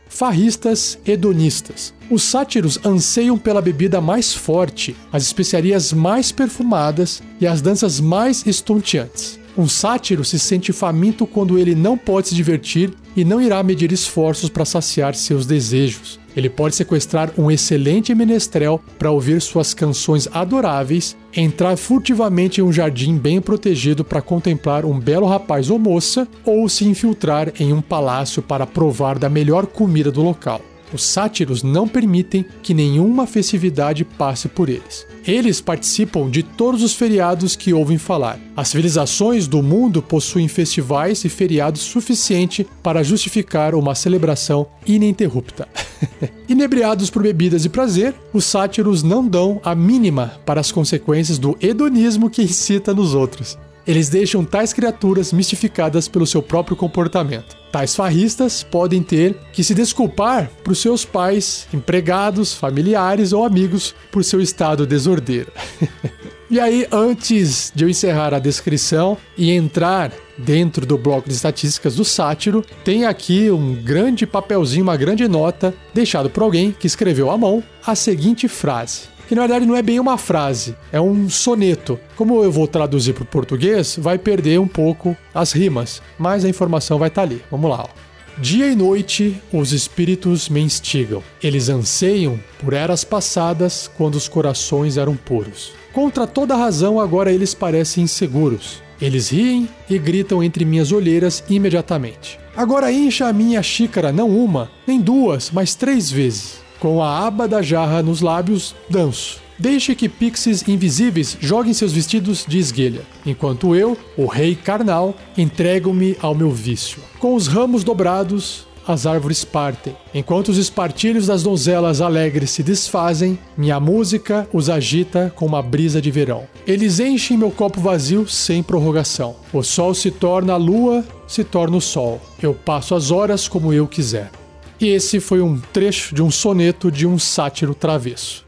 Farristas 0.07 0.97
hedonistas. 1.05 1.93
Os 2.09 2.23
sátiros 2.23 2.79
anseiam 2.83 3.37
pela 3.37 3.61
bebida 3.61 4.01
mais 4.01 4.33
forte, 4.33 4.95
as 5.11 5.23
especiarias 5.23 5.93
mais 5.93 6.31
perfumadas 6.31 7.21
e 7.39 7.45
as 7.45 7.61
danças 7.61 7.99
mais 7.99 8.45
estonteantes. 8.47 9.39
Um 9.57 9.67
sátiro 9.67 10.23
se 10.23 10.39
sente 10.39 10.71
faminto 10.71 11.27
quando 11.27 11.57
ele 11.57 11.75
não 11.75 11.97
pode 11.97 12.29
se 12.29 12.35
divertir 12.35 12.93
e 13.15 13.25
não 13.25 13.41
irá 13.41 13.61
medir 13.61 13.91
esforços 13.91 14.49
para 14.49 14.65
saciar 14.65 15.15
seus 15.15 15.45
desejos. 15.45 16.19
Ele 16.37 16.51
pode 16.51 16.75
sequestrar 16.75 17.31
um 17.35 17.49
excelente 17.49 18.13
menestrel 18.13 18.79
para 18.99 19.09
ouvir 19.09 19.41
suas 19.41 19.73
canções 19.73 20.29
adoráveis, 20.31 21.17
entrar 21.35 21.75
furtivamente 21.75 22.61
em 22.61 22.63
um 22.63 22.71
jardim 22.71 23.17
bem 23.17 23.41
protegido 23.41 24.05
para 24.05 24.21
contemplar 24.21 24.85
um 24.85 24.99
belo 24.99 25.25
rapaz 25.25 25.71
ou 25.71 25.79
moça, 25.79 26.27
ou 26.45 26.69
se 26.69 26.85
infiltrar 26.87 27.51
em 27.59 27.73
um 27.73 27.81
palácio 27.81 28.43
para 28.43 28.67
provar 28.67 29.17
da 29.17 29.27
melhor 29.27 29.65
comida 29.65 30.11
do 30.11 30.21
local. 30.21 30.61
Os 30.93 31.03
sátiros 31.03 31.63
não 31.63 31.87
permitem 31.87 32.45
que 32.63 32.73
nenhuma 32.73 33.27
festividade 33.27 34.05
passe 34.05 34.47
por 34.47 34.69
eles. 34.69 35.05
Eles 35.25 35.59
participam 35.59 36.29
de 36.29 36.41
todos 36.41 36.81
os 36.81 36.93
feriados 36.93 37.55
que 37.55 37.73
ouvem 37.73 37.97
falar. 37.97 38.39
As 38.55 38.69
civilizações 38.69 39.47
do 39.47 39.61
mundo 39.61 40.01
possuem 40.01 40.47
festivais 40.47 41.25
e 41.25 41.29
feriados 41.29 41.81
suficiente 41.81 42.65
para 42.81 43.03
justificar 43.03 43.75
uma 43.75 43.93
celebração 43.93 44.67
ininterrupta. 44.85 45.67
Inebriados 46.47 47.09
por 47.09 47.23
bebidas 47.23 47.65
e 47.65 47.69
prazer, 47.69 48.15
os 48.31 48.45
sátiros 48.45 49.03
não 49.03 49.27
dão 49.27 49.59
a 49.63 49.75
mínima 49.75 50.39
para 50.45 50.61
as 50.61 50.71
consequências 50.71 51.37
do 51.37 51.57
hedonismo 51.59 52.29
que 52.29 52.41
incita 52.41 52.93
nos 52.93 53.13
outros. 53.13 53.57
Eles 53.87 54.09
deixam 54.09 54.43
tais 54.43 54.73
criaturas 54.73 55.31
mistificadas 55.31 56.09
pelo 56.09 56.27
seu 56.27 56.43
próprio 56.43 56.75
comportamento. 56.75 57.55
Tais 57.71 57.95
farristas 57.95 58.61
podem 58.61 59.01
ter 59.01 59.35
que 59.53 59.63
se 59.63 59.73
desculpar 59.73 60.49
para 60.61 60.73
os 60.73 60.81
seus 60.81 61.05
pais, 61.05 61.67
empregados, 61.73 62.53
familiares 62.53 63.31
ou 63.31 63.45
amigos 63.45 63.95
por 64.11 64.23
seu 64.23 64.41
estado 64.41 64.85
desordeiro. 64.85 65.51
e 66.51 66.59
aí, 66.59 66.85
antes 66.91 67.71
de 67.73 67.85
eu 67.85 67.89
encerrar 67.89 68.33
a 68.33 68.39
descrição 68.39 69.17
e 69.37 69.51
entrar 69.51 70.11
dentro 70.37 70.85
do 70.85 70.97
bloco 70.97 71.29
de 71.29 71.35
estatísticas 71.35 71.95
do 71.95 72.03
sátiro, 72.03 72.65
tem 72.83 73.05
aqui 73.05 73.49
um 73.49 73.73
grande 73.73 74.27
papelzinho, 74.27 74.83
uma 74.83 74.97
grande 74.97 75.27
nota 75.27 75.73
deixado 75.93 76.29
por 76.29 76.43
alguém 76.43 76.71
que 76.71 76.87
escreveu 76.87 77.31
à 77.31 77.37
mão 77.37 77.63
a 77.85 77.95
seguinte 77.95 78.47
frase: 78.47 79.16
que 79.27 79.35
na 79.35 79.41
verdade 79.41 79.65
não 79.65 79.75
é 79.75 79.81
bem 79.81 79.99
uma 79.99 80.17
frase, 80.17 80.75
é 80.91 80.99
um 80.99 81.29
soneto. 81.29 81.99
Como 82.15 82.43
eu 82.43 82.51
vou 82.51 82.67
traduzir 82.67 83.13
para 83.13 83.23
o 83.23 83.27
português, 83.27 83.97
vai 83.99 84.17
perder 84.17 84.59
um 84.59 84.67
pouco 84.67 85.15
as 85.33 85.51
rimas, 85.51 86.01
mas 86.17 86.45
a 86.45 86.49
informação 86.49 86.97
vai 86.97 87.09
estar 87.09 87.21
tá 87.21 87.27
ali. 87.27 87.41
Vamos 87.51 87.69
lá. 87.69 87.83
Ó. 87.83 88.07
Dia 88.39 88.67
e 88.67 88.75
noite 88.75 89.41
os 89.51 89.73
espíritos 89.73 90.47
me 90.47 90.61
instigam. 90.61 91.23
Eles 91.41 91.69
anseiam 91.69 92.39
por 92.59 92.73
eras 92.73 93.03
passadas 93.03 93.89
quando 93.97 94.15
os 94.15 94.27
corações 94.27 94.95
eram 94.95 95.15
puros. 95.15 95.71
Contra 95.91 96.27
toda 96.27 96.55
razão, 96.55 96.99
agora 96.99 97.31
eles 97.31 97.55
parecem 97.55 98.03
inseguros. 98.03 98.83
Eles 99.01 99.29
riem 99.29 99.67
e 99.89 99.97
gritam 99.97 100.43
entre 100.43 100.65
minhas 100.65 100.91
olheiras 100.91 101.43
imediatamente. 101.49 102.39
Agora 102.55 102.91
encha 102.91 103.27
a 103.27 103.33
minha 103.33 103.61
xícara 103.63 104.11
não 104.11 104.29
uma, 104.29 104.69
nem 104.85 104.99
duas, 104.99 105.49
mas 105.51 105.73
três 105.73 106.11
vezes. 106.11 106.66
Com 106.79 107.01
a 107.01 107.25
aba 107.25 107.47
da 107.47 107.61
jarra 107.61 108.03
nos 108.03 108.21
lábios, 108.21 108.75
danço. 108.89 109.39
Deixe 109.59 109.95
que 109.95 110.07
pixies 110.07 110.67
invisíveis 110.67 111.35
joguem 111.39 111.73
seus 111.73 111.91
vestidos 111.91 112.45
de 112.47 112.59
esguelha, 112.59 113.01
enquanto 113.25 113.75
eu, 113.75 113.97
o 114.15 114.27
rei 114.27 114.55
carnal, 114.55 115.15
entrego-me 115.35 116.15
ao 116.21 116.35
meu 116.35 116.51
vício. 116.51 116.99
Com 117.19 117.33
os 117.33 117.47
ramos 117.47 117.83
dobrados, 117.83 118.67
as 118.87 119.05
árvores 119.05 119.43
partem. 119.43 119.95
Enquanto 120.13 120.49
os 120.49 120.57
espartilhos 120.57 121.27
das 121.27 121.43
donzelas 121.43 121.99
alegres 121.99 122.51
se 122.51 122.63
desfazem, 122.63 123.37
minha 123.57 123.79
música 123.79 124.47
os 124.53 124.69
agita 124.69 125.33
com 125.35 125.45
uma 125.45 125.61
brisa 125.61 126.01
de 126.01 126.09
verão. 126.09 126.43
Eles 126.65 126.99
enchem 126.99 127.35
meu 127.35 127.51
copo 127.51 127.81
vazio 127.81 128.27
sem 128.27 128.63
prorrogação. 128.63 129.35
O 129.51 129.61
sol 129.61 129.93
se 129.93 130.09
torna 130.09 130.53
a 130.53 130.57
lua, 130.57 131.03
se 131.27 131.43
torna 131.43 131.75
o 131.75 131.81
sol. 131.81 132.21
Eu 132.41 132.53
passo 132.53 132.95
as 132.95 133.11
horas 133.11 133.47
como 133.47 133.73
eu 133.73 133.87
quiser. 133.87 134.31
E 134.79 134.87
esse 134.87 135.19
foi 135.19 135.41
um 135.41 135.59
trecho 135.59 136.13
de 136.13 136.21
um 136.21 136.29
soneto 136.29 136.91
de 136.91 137.07
um 137.07 137.17
sátiro 137.17 137.73
travesso. 137.73 138.45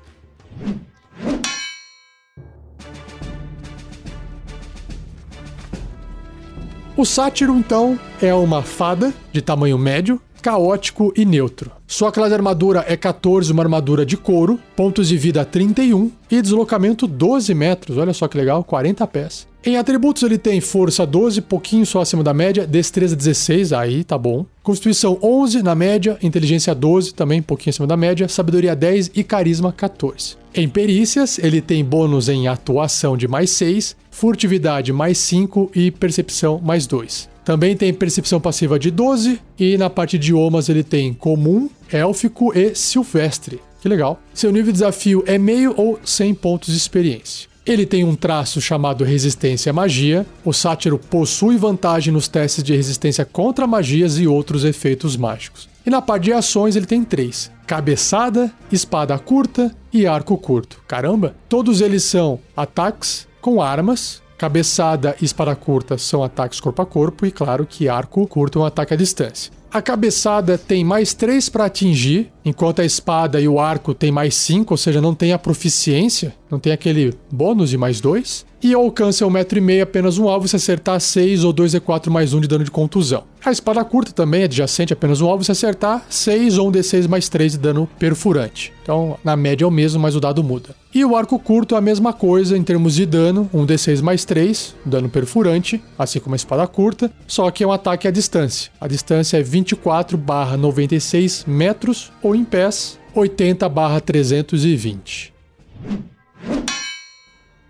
O 6.96 7.06
sátiro, 7.06 7.56
então, 7.56 7.98
é 8.22 8.34
uma 8.34 8.62
fada 8.62 9.13
de 9.32 9.42
tamanho 9.42 9.78
médio, 9.78 10.22
caótico 10.42 11.13
e 11.15 11.26
neutro. 11.26 11.79
Sua 11.91 12.12
classe 12.12 12.30
de 12.30 12.36
armadura 12.36 12.86
é 12.88 12.95
14, 12.95 13.52
uma 13.52 13.63
armadura 13.63 14.06
de 14.06 14.15
couro, 14.15 14.60
pontos 14.75 15.08
de 15.08 15.17
vida 15.17 15.43
31 15.43 16.12
e 16.30 16.39
deslocamento 16.39 17.08
12 17.08 17.52
metros. 17.56 17.97
Olha 17.97 18.13
só 18.13 18.28
que 18.28 18.38
legal, 18.38 18.63
40 18.63 19.08
pés. 19.08 19.47
Em 19.65 19.75
atributos 19.75 20.21
ele 20.21 20.38
tem 20.38 20.62
força 20.62 21.04
12, 21.04 21.41
pouquinho 21.41 21.88
só 21.88 22.02
acima 22.02 22.23
da 22.23 22.32
média, 22.32 22.67
destreza 22.67 23.15
16, 23.15 23.73
aí 23.73 24.04
tá 24.04 24.19
bom. 24.19 24.45
Constituição 24.62 25.17
11 25.19 25.63
na 25.63 25.73
média, 25.73 26.15
inteligência 26.21 26.75
12, 26.75 27.12
também 27.15 27.41
pouquinho 27.41 27.71
acima 27.71 27.88
da 27.88 27.97
média, 27.97 28.28
sabedoria 28.28 28.75
10 28.75 29.10
e 29.15 29.23
carisma 29.23 29.73
14. 29.73 30.38
Em 30.54 30.69
perícias, 30.69 31.39
ele 31.39 31.60
tem 31.60 31.84
bônus 31.84 32.30
em 32.30 32.47
atuação 32.47 33.17
de 33.17 33.28
mais 33.28 33.49
6, 33.49 33.95
furtividade 34.12 34.93
mais 34.93 35.17
5 35.17 35.71
e 35.73 35.89
percepção 35.89 36.62
mais 36.63 36.86
2. 36.86 37.28
Também 37.43 37.75
tem 37.75 37.91
percepção 37.91 38.39
passiva 38.39 38.78
de 38.78 38.91
12 38.91 39.39
e 39.58 39.75
na 39.75 39.89
parte 39.89 40.19
de 40.19 40.28
idiomas 40.28 40.69
ele 40.69 40.84
tem 40.84 41.15
comum, 41.15 41.67
élfico 41.91 42.58
e 42.58 42.75
silvestre. 42.75 43.62
Que 43.82 43.88
legal. 43.88 44.21
Seu 44.34 44.52
nível 44.52 44.73
de 44.73 44.80
desafio 44.80 45.23
é 45.25 45.38
meio 45.38 45.73
ou 45.78 45.99
100 46.04 46.34
pontos 46.36 46.69
de 46.69 46.78
experiência. 46.78 47.49
Ele 47.65 47.86
tem 47.86 48.04
um 48.04 48.15
traço 48.15 48.60
chamado 48.60 49.04
resistência 49.04 49.69
à 49.69 49.73
magia. 49.73 50.25
O 50.43 50.52
sátiro 50.52 50.97
possui 50.97 51.56
vantagem 51.56 52.12
nos 52.12 52.28
testes 52.28 52.63
de 52.63 52.75
resistência 52.75 53.23
contra 53.23 53.67
magias 53.67 54.17
e 54.17 54.28
outros 54.28 54.65
efeitos 54.65 55.15
mágicos. 55.15 55.69
E 55.86 55.89
na 55.89 56.02
parte 56.02 56.25
de 56.25 56.34
ações 56.34 56.75
ele 56.75 56.86
tem 56.86 57.04
três: 57.04 57.52
cabeçada, 57.67 58.52
espada 58.71 59.17
curta 59.19 59.75
e 59.93 60.08
arco 60.08 60.38
curto. 60.38 60.82
Caramba! 60.88 61.36
Todos 61.47 61.80
eles 61.80 62.04
são 62.04 62.39
ataques 62.58 63.28
com 63.39 63.62
armas. 63.62 64.21
Cabeçada 64.39 65.17
e 65.21 65.25
espada 65.25 65.54
curta 65.54 65.97
são 65.97 66.23
ataques 66.23 66.62
corpo 66.62 66.82
a 66.82 66.86
corpo, 66.86 67.25
e 67.25 67.32
claro 67.32 67.65
que 67.65 67.89
arco 67.89 68.25
curto 68.25 68.60
é 68.60 68.62
um 68.62 68.65
ataque 68.65 68.93
à 68.93 68.97
distância. 68.97 69.52
A 69.69 69.82
cabeçada 69.82 70.58
tem 70.58 70.82
mais 70.82 71.13
3 71.13 71.49
para 71.49 71.65
atingir, 71.65 72.32
enquanto 72.45 72.80
a 72.80 72.86
espada 72.86 73.41
e 73.41 73.49
o 73.49 73.60
arco 73.60 73.93
tem 73.93 74.13
mais 74.13 74.36
5, 74.36 74.73
ou 74.73 74.78
seja, 74.78 75.02
não 75.02 75.13
tem 75.13 75.34
a 75.34 75.38
proficiência, 75.38 76.34
não 76.49 76.58
tem 76.58 76.71
aquele 76.71 77.13
bônus 77.30 77.69
de 77.69 77.78
mais 77.78 77.99
2. 77.99 78.45
E 78.62 78.76
o 78.76 78.80
alcance 78.80 79.24
é 79.24 79.26
1,5m 79.26 79.82
apenas 79.82 80.17
um 80.17 80.28
alvo 80.28 80.45
se 80.45 80.56
acertar 80.58 81.00
6 81.00 81.45
ou 81.45 81.54
2d4 81.54 82.10
mais 82.10 82.34
1 82.34 82.41
de 82.41 82.48
dano 82.48 82.65
de 82.65 82.72
contusão. 82.72 83.24
A 83.43 83.52
espada 83.52 83.82
curta 83.86 84.12
também 84.12 84.43
adjacente 84.43 84.91
apenas 84.91 85.22
um 85.22 85.30
alvo 85.30 85.45
se 85.45 85.52
acertar 85.52 86.06
6 86.10 86.58
ou 86.58 86.67
1 86.67 86.72
d6 86.74 87.08
mais 87.08 87.30
3 87.30 87.54
de 87.54 87.58
dano 87.58 87.88
perfurante. 87.98 88.74
Então, 88.84 89.17
na 89.24 89.38
média 89.38 89.63
é 89.63 89.67
o 89.67 89.72
mesmo, 89.72 90.02
mas 90.02 90.13
o 90.13 90.19
dado 90.19 90.43
muda. 90.43 90.76
E 90.93 91.06
o 91.06 91.15
arco 91.15 91.39
curto 91.39 91.76
é 91.76 91.78
a 91.78 91.82
mesma 91.82 92.12
coisa 92.12 92.58
em 92.58 92.63
termos 92.63 92.95
de 92.95 93.06
dano, 93.06 93.50
1 93.54 93.65
d6 93.65 94.02
mais 94.02 94.26
3, 94.26 94.76
dano 94.86 95.08
perfurante, 95.08 95.82
assim 95.98 96.19
como 96.19 96.36
a 96.36 96.38
espada 96.38 96.67
curta, 96.67 97.10
só 97.26 97.50
que 97.52 97.63
é 97.63 97.67
um 97.67 97.72
ataque 97.72 98.10
à 98.10 98.12
distância. 98.12 98.72
A 98.82 98.89
distância 98.89 99.38
é 99.38 99.41
24 99.41 100.17
barra 100.17 100.58
96 100.58 101.45
metros 101.48 102.12
ou 102.22 102.36
em 102.36 102.43
pés 102.43 103.00
80 103.15 103.69
barra 103.69 104.02
320. 104.02 105.34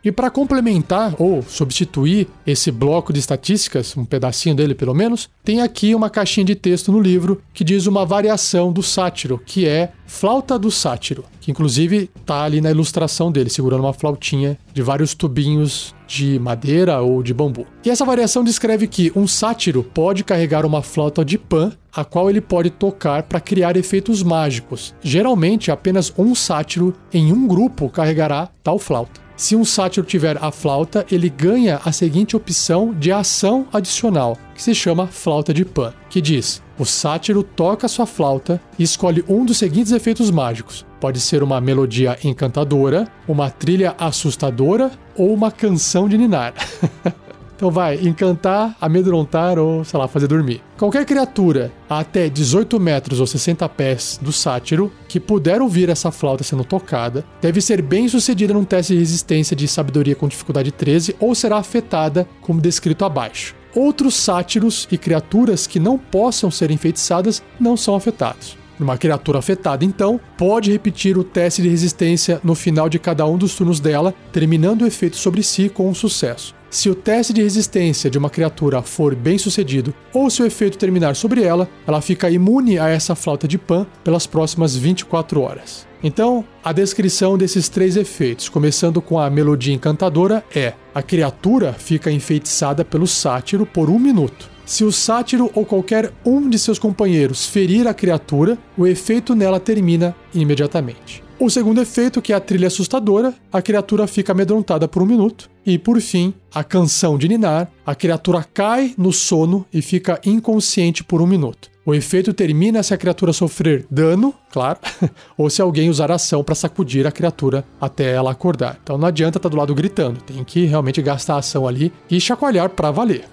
E 0.09 0.11
para 0.11 0.31
complementar 0.31 1.13
ou 1.19 1.43
substituir 1.43 2.27
esse 2.47 2.71
bloco 2.71 3.13
de 3.13 3.19
estatísticas, 3.19 3.95
um 3.95 4.03
pedacinho 4.03 4.55
dele 4.55 4.73
pelo 4.73 4.91
menos, 4.91 5.29
tem 5.43 5.61
aqui 5.61 5.93
uma 5.93 6.09
caixinha 6.09 6.43
de 6.43 6.55
texto 6.55 6.91
no 6.91 6.99
livro 6.99 7.43
que 7.53 7.63
diz 7.63 7.85
uma 7.85 8.03
variação 8.07 8.73
do 8.73 8.81
sátiro, 8.81 9.39
que 9.45 9.67
é 9.67 9.91
flauta 10.07 10.57
do 10.57 10.71
sátiro, 10.71 11.25
que 11.39 11.51
inclusive 11.51 12.09
tá 12.25 12.41
ali 12.41 12.59
na 12.59 12.71
ilustração 12.71 13.31
dele, 13.31 13.51
segurando 13.51 13.81
uma 13.81 13.93
flautinha 13.93 14.57
de 14.73 14.81
vários 14.81 15.13
tubinhos 15.13 15.93
de 16.07 16.39
madeira 16.39 16.99
ou 17.01 17.21
de 17.21 17.31
bambu. 17.31 17.67
E 17.85 17.91
essa 17.91 18.03
variação 18.03 18.43
descreve 18.43 18.87
que 18.87 19.11
um 19.15 19.27
sátiro 19.27 19.83
pode 19.83 20.23
carregar 20.23 20.65
uma 20.65 20.81
flauta 20.81 21.23
de 21.23 21.37
pan, 21.37 21.71
a 21.93 22.03
qual 22.03 22.31
ele 22.31 22.41
pode 22.41 22.71
tocar 22.71 23.21
para 23.21 23.39
criar 23.39 23.77
efeitos 23.77 24.23
mágicos. 24.23 24.91
Geralmente, 25.03 25.69
apenas 25.69 26.11
um 26.17 26.33
sátiro 26.33 26.95
em 27.13 27.31
um 27.31 27.47
grupo 27.47 27.87
carregará 27.91 28.49
tal 28.63 28.79
flauta. 28.79 29.28
Se 29.39 29.55
um 29.55 29.63
sátiro 29.63 30.05
tiver 30.05 30.37
a 30.43 30.51
flauta, 30.51 31.05
ele 31.09 31.29
ganha 31.29 31.79
a 31.85 31.93
seguinte 31.93 32.35
opção 32.35 32.93
de 32.93 33.09
ação 33.09 33.65
adicional, 33.71 34.37
que 34.53 34.61
se 34.61 34.75
chama 34.75 35.07
flauta 35.07 35.53
de 35.53 35.63
pan, 35.63 35.93
que 36.09 36.19
diz: 36.19 36.61
o 36.77 36.83
sátiro 36.83 37.41
toca 37.41 37.87
sua 37.87 38.05
flauta 38.05 38.61
e 38.77 38.83
escolhe 38.83 39.23
um 39.29 39.45
dos 39.45 39.57
seguintes 39.57 39.93
efeitos 39.93 40.29
mágicos. 40.29 40.85
Pode 40.99 41.21
ser 41.21 41.41
uma 41.41 41.61
melodia 41.61 42.19
encantadora, 42.21 43.07
uma 43.25 43.49
trilha 43.49 43.95
assustadora 43.97 44.91
ou 45.15 45.33
uma 45.33 45.49
canção 45.49 46.09
de 46.09 46.17
ninar. 46.17 46.53
Então 47.59 47.69
vai 47.69 47.95
encantar, 47.95 48.73
amedrontar 48.79 49.59
ou, 49.59 49.83
sei 49.83 49.99
lá, 49.99 50.07
fazer 50.07 50.27
dormir. 50.27 50.61
Qualquer 50.77 51.03
criatura 51.03 51.73
até 51.89 52.29
18 52.29 52.79
metros 52.79 53.19
ou 53.19 53.27
60 53.27 53.67
pés 53.67 54.17
do 54.21 54.31
sátiro 54.31 54.89
que 55.09 55.19
puder 55.19 55.61
ouvir 55.61 55.89
essa 55.89 56.09
flauta 56.09 56.41
sendo 56.41 56.63
tocada 56.63 57.25
deve 57.41 57.59
ser 57.59 57.81
bem 57.81 58.07
sucedida 58.07 58.53
num 58.53 58.63
teste 58.63 58.93
de 58.93 58.99
resistência 58.99 59.57
de 59.57 59.67
sabedoria 59.67 60.15
com 60.15 60.29
dificuldade 60.29 60.71
13 60.71 61.17
ou 61.19 61.35
será 61.35 61.57
afetada 61.57 62.25
como 62.39 62.61
descrito 62.61 63.03
abaixo. 63.03 63.53
Outros 63.75 64.15
sátiros 64.15 64.87
e 64.89 64.97
criaturas 64.97 65.67
que 65.67 65.81
não 65.81 65.97
possam 65.97 66.49
ser 66.49 66.71
enfeitiçadas 66.71 67.43
não 67.59 67.75
são 67.75 67.93
afetados. 67.93 68.57
Uma 68.79 68.97
criatura 68.97 69.39
afetada, 69.39 69.83
então, 69.83 70.17
pode 70.37 70.71
repetir 70.71 71.17
o 71.17 71.25
teste 71.25 71.61
de 71.61 71.67
resistência 71.67 72.39
no 72.41 72.55
final 72.55 72.87
de 72.87 72.97
cada 72.97 73.25
um 73.27 73.37
dos 73.37 73.53
turnos 73.53 73.81
dela, 73.81 74.15
terminando 74.31 74.83
o 74.83 74.87
efeito 74.87 75.17
sobre 75.17 75.43
si 75.43 75.67
com 75.67 75.89
um 75.89 75.93
sucesso. 75.93 76.57
Se 76.69 76.87
o 76.87 76.93
teste 76.93 77.33
de 77.33 77.41
resistência 77.41 78.11
de 78.11 78.17
uma 78.17 78.29
criatura 78.29 78.83
for 78.83 79.15
bem 79.15 79.39
sucedido 79.39 79.93
ou 80.13 80.29
se 80.29 80.41
o 80.43 80.45
efeito 80.45 80.77
terminar 80.77 81.15
sobre 81.15 81.41
ela, 81.43 81.67
ela 81.87 81.99
fica 81.99 82.29
imune 82.29 82.77
a 82.77 82.87
essa 82.87 83.15
flauta 83.15 83.47
de 83.47 83.57
pan 83.57 83.87
pelas 84.03 84.27
próximas 84.27 84.75
24 84.75 85.41
horas. 85.41 85.87
Então, 86.03 86.45
a 86.63 86.71
descrição 86.71 87.37
desses 87.37 87.67
três 87.69 87.97
efeitos, 87.97 88.47
começando 88.47 89.01
com 89.01 89.19
a 89.19 89.29
melodia 89.29 89.73
encantadora, 89.73 90.43
é: 90.55 90.73
a 90.93 91.01
criatura 91.01 91.73
fica 91.73 92.11
enfeitiçada 92.11 92.85
pelo 92.85 93.07
sátiro 93.07 93.65
por 93.65 93.89
um 93.89 93.97
minuto. 93.97 94.49
Se 94.63 94.83
o 94.83 94.91
sátiro 94.91 95.49
ou 95.55 95.65
qualquer 95.65 96.13
um 96.23 96.47
de 96.47 96.59
seus 96.59 96.77
companheiros 96.77 97.47
ferir 97.47 97.87
a 97.87 97.93
criatura, 97.93 98.57
o 98.77 98.85
efeito 98.85 99.33
nela 99.33 99.59
termina 99.59 100.15
imediatamente. 100.33 101.23
O 101.41 101.49
segundo 101.49 101.79
efeito, 101.79 102.21
que 102.21 102.33
é 102.33 102.35
a 102.35 102.39
trilha 102.41 102.67
assustadora, 102.67 103.33
a 103.49 103.61
criatura 103.61 104.05
fica 104.07 104.33
amedrontada 104.33 104.89
por 104.89 105.01
um 105.01 105.05
minuto. 105.05 105.49
E 105.65 105.77
por 105.77 106.01
fim, 106.01 106.33
a 106.53 106.65
canção 106.65 107.17
de 107.17 107.29
Ninar, 107.29 107.71
a 107.85 107.95
criatura 107.95 108.43
cai 108.43 108.93
no 108.97 109.13
sono 109.13 109.65
e 109.71 109.81
fica 109.81 110.19
inconsciente 110.25 111.01
por 111.01 111.21
um 111.21 111.25
minuto. 111.25 111.69
O 111.85 111.95
efeito 111.95 112.33
termina 112.33 112.83
se 112.83 112.93
a 112.93 112.97
criatura 112.97 113.31
sofrer 113.31 113.85
dano, 113.89 114.33
claro, 114.51 114.79
ou 115.37 115.49
se 115.49 115.61
alguém 115.61 115.89
usar 115.89 116.11
ação 116.11 116.43
para 116.43 116.55
sacudir 116.55 117.07
a 117.07 117.11
criatura 117.11 117.63
até 117.79 118.11
ela 118.11 118.31
acordar. 118.31 118.77
Então 118.83 118.97
não 118.97 119.07
adianta 119.07 119.37
estar 119.37 119.47
tá 119.47 119.49
do 119.49 119.57
lado 119.57 119.73
gritando, 119.73 120.19
tem 120.21 120.43
que 120.43 120.65
realmente 120.65 121.01
gastar 121.01 121.35
a 121.35 121.39
ação 121.39 121.65
ali 121.65 121.93
e 122.11 122.19
chacoalhar 122.19 122.69
para 122.69 122.91
valer. 122.91 123.23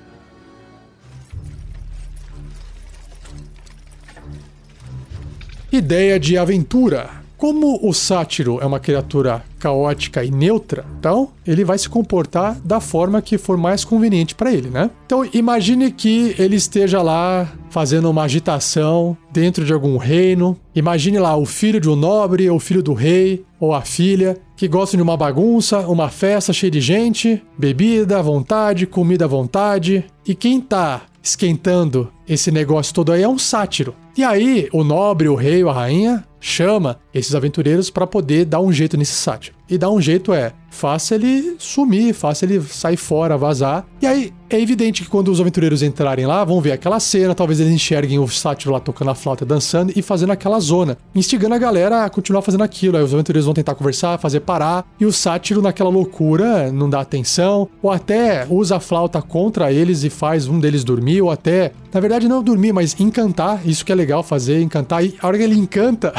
Ideia 5.73 6.21
de 6.21 6.39
aventura. 6.39 7.26
Como 7.37 7.79
o 7.87 7.93
sátiro 7.93 8.59
é 8.63 8.67
uma 8.67 8.81
criatura 8.81 9.45
caótica 9.59 10.25
e 10.25 10.31
neutra, 10.31 10.87
então 10.99 11.31
ele 11.47 11.65
vai 11.65 11.77
se 11.77 11.89
comportar 11.89 12.59
da 12.65 12.81
forma 12.81 13.21
que 13.21 13.37
for 13.37 13.59
mais 13.59 13.85
conveniente 13.85 14.35
para 14.35 14.53
ele, 14.53 14.71
né? 14.71 14.91
Então 15.05 15.29
imagine 15.35 15.91
que 15.91 16.35
ele 16.39 16.57
esteja 16.57 17.03
lá 17.03 17.47
fazendo 17.69 18.11
uma 18.11 18.23
agitação 18.23 19.17
dentro 19.31 19.65
de 19.65 19.73
algum 19.73 19.99
reino. 19.99 20.57
Imagine 20.75 21.19
lá 21.19 21.37
o 21.37 21.45
filho 21.45 21.81
de 21.81 21.91
um 21.91 21.97
nobre, 21.97 22.49
ou 22.49 22.57
o 22.57 22.61
filho 22.61 22.83
do 22.83 22.95
rei, 22.95 23.45
ou 23.61 23.75
a 23.75 23.83
filha, 23.83 24.39
que 24.57 24.67
gostam 24.67 24.97
de 24.97 25.03
uma 25.03 25.17
bagunça, 25.17 25.81
uma 25.81 26.09
festa 26.09 26.53
cheia 26.53 26.71
de 26.71 26.81
gente, 26.81 27.43
bebida 27.59 28.19
à 28.19 28.23
vontade, 28.23 28.87
comida 28.87 29.27
à 29.27 29.29
vontade. 29.29 30.05
E 30.27 30.35
quem 30.35 30.59
tá 30.59 31.03
esquentando 31.23 32.11
esse 32.27 32.51
negócio 32.51 32.95
todo 32.95 33.13
aí 33.13 33.23
é 33.23 33.29
um 33.29 33.39
sátiro. 33.39 33.95
E 34.17 34.25
aí, 34.25 34.69
o 34.73 34.83
nobre, 34.83 35.29
o 35.29 35.35
rei 35.35 35.63
a 35.63 35.73
rainha 35.73 36.25
chama 36.47 37.01
esses 37.13 37.35
aventureiros 37.35 37.91
para 37.91 38.07
poder 38.07 38.45
dar 38.45 38.61
um 38.61 38.73
jeito 38.73 38.97
nesse 38.97 39.15
sátiro. 39.15 39.57
E 39.69 39.77
dar 39.77 39.91
um 39.91 40.01
jeito 40.01 40.33
é, 40.33 40.53
faça 40.71 41.17
ele 41.17 41.57
sumir, 41.59 42.15
faça 42.15 42.45
ele 42.45 42.61
sair 42.61 42.97
fora, 42.97 43.37
vazar. 43.37 43.85
E 44.01 44.07
aí 44.07 44.33
é 44.49 44.61
evidente 44.61 45.03
que 45.03 45.09
quando 45.09 45.29
os 45.29 45.41
aventureiros 45.41 45.83
entrarem 45.83 46.25
lá, 46.25 46.45
vão 46.45 46.61
ver 46.61 46.71
aquela 46.71 47.01
cena, 47.01 47.35
talvez 47.35 47.59
eles 47.59 47.73
enxerguem 47.73 48.21
o 48.21 48.29
sátiro 48.29 48.73
lá 48.73 48.79
tocando 48.79 49.11
a 49.11 49.15
flauta, 49.15 49.45
dançando 49.45 49.93
e 49.97 50.03
fazendo 50.03 50.31
aquela 50.31 50.61
zona, 50.61 50.97
instigando 51.15 51.55
a 51.55 51.59
galera 51.59 52.05
a 52.05 52.11
continuar 52.11 52.43
fazendo 52.43 52.63
aquilo. 52.63 52.97
Aí 52.97 53.03
os 53.03 53.13
aventureiros 53.13 53.47
vão 53.47 53.55
tentar 53.55 53.75
conversar, 53.75 54.19
fazer 54.19 54.41
parar, 54.41 54.87
e 55.01 55.05
o 55.05 55.13
sátiro 55.13 55.61
naquela 55.61 55.91
loucura 55.91 56.71
não 56.71 56.89
dá 56.89 57.01
atenção, 57.01 57.69
ou 57.83 57.91
até 57.91 58.47
usa 58.49 58.77
a 58.77 58.81
flauta 58.81 59.21
contra 59.21 59.73
eles 59.73 60.05
e 60.05 60.11
faz 60.11 60.47
um 60.47 60.61
deles 60.61 60.85
dormir, 60.85 61.23
ou 61.23 61.31
até, 61.31 61.73
na 61.97 62.01
verdade 62.01 62.29
não 62.29 62.43
dormir, 62.43 62.75
mas 62.75 62.95
encantar, 63.01 63.67
isso 63.67 63.83
que 63.83 63.91
é 63.91 63.95
legal 63.95 64.23
fazer, 64.23 64.61
encantar, 64.61 65.03
e 65.03 65.17
a 65.19 65.27
hora 65.27 65.39
que 65.39 65.43
ele 65.43 65.55
encanta, 65.55 66.13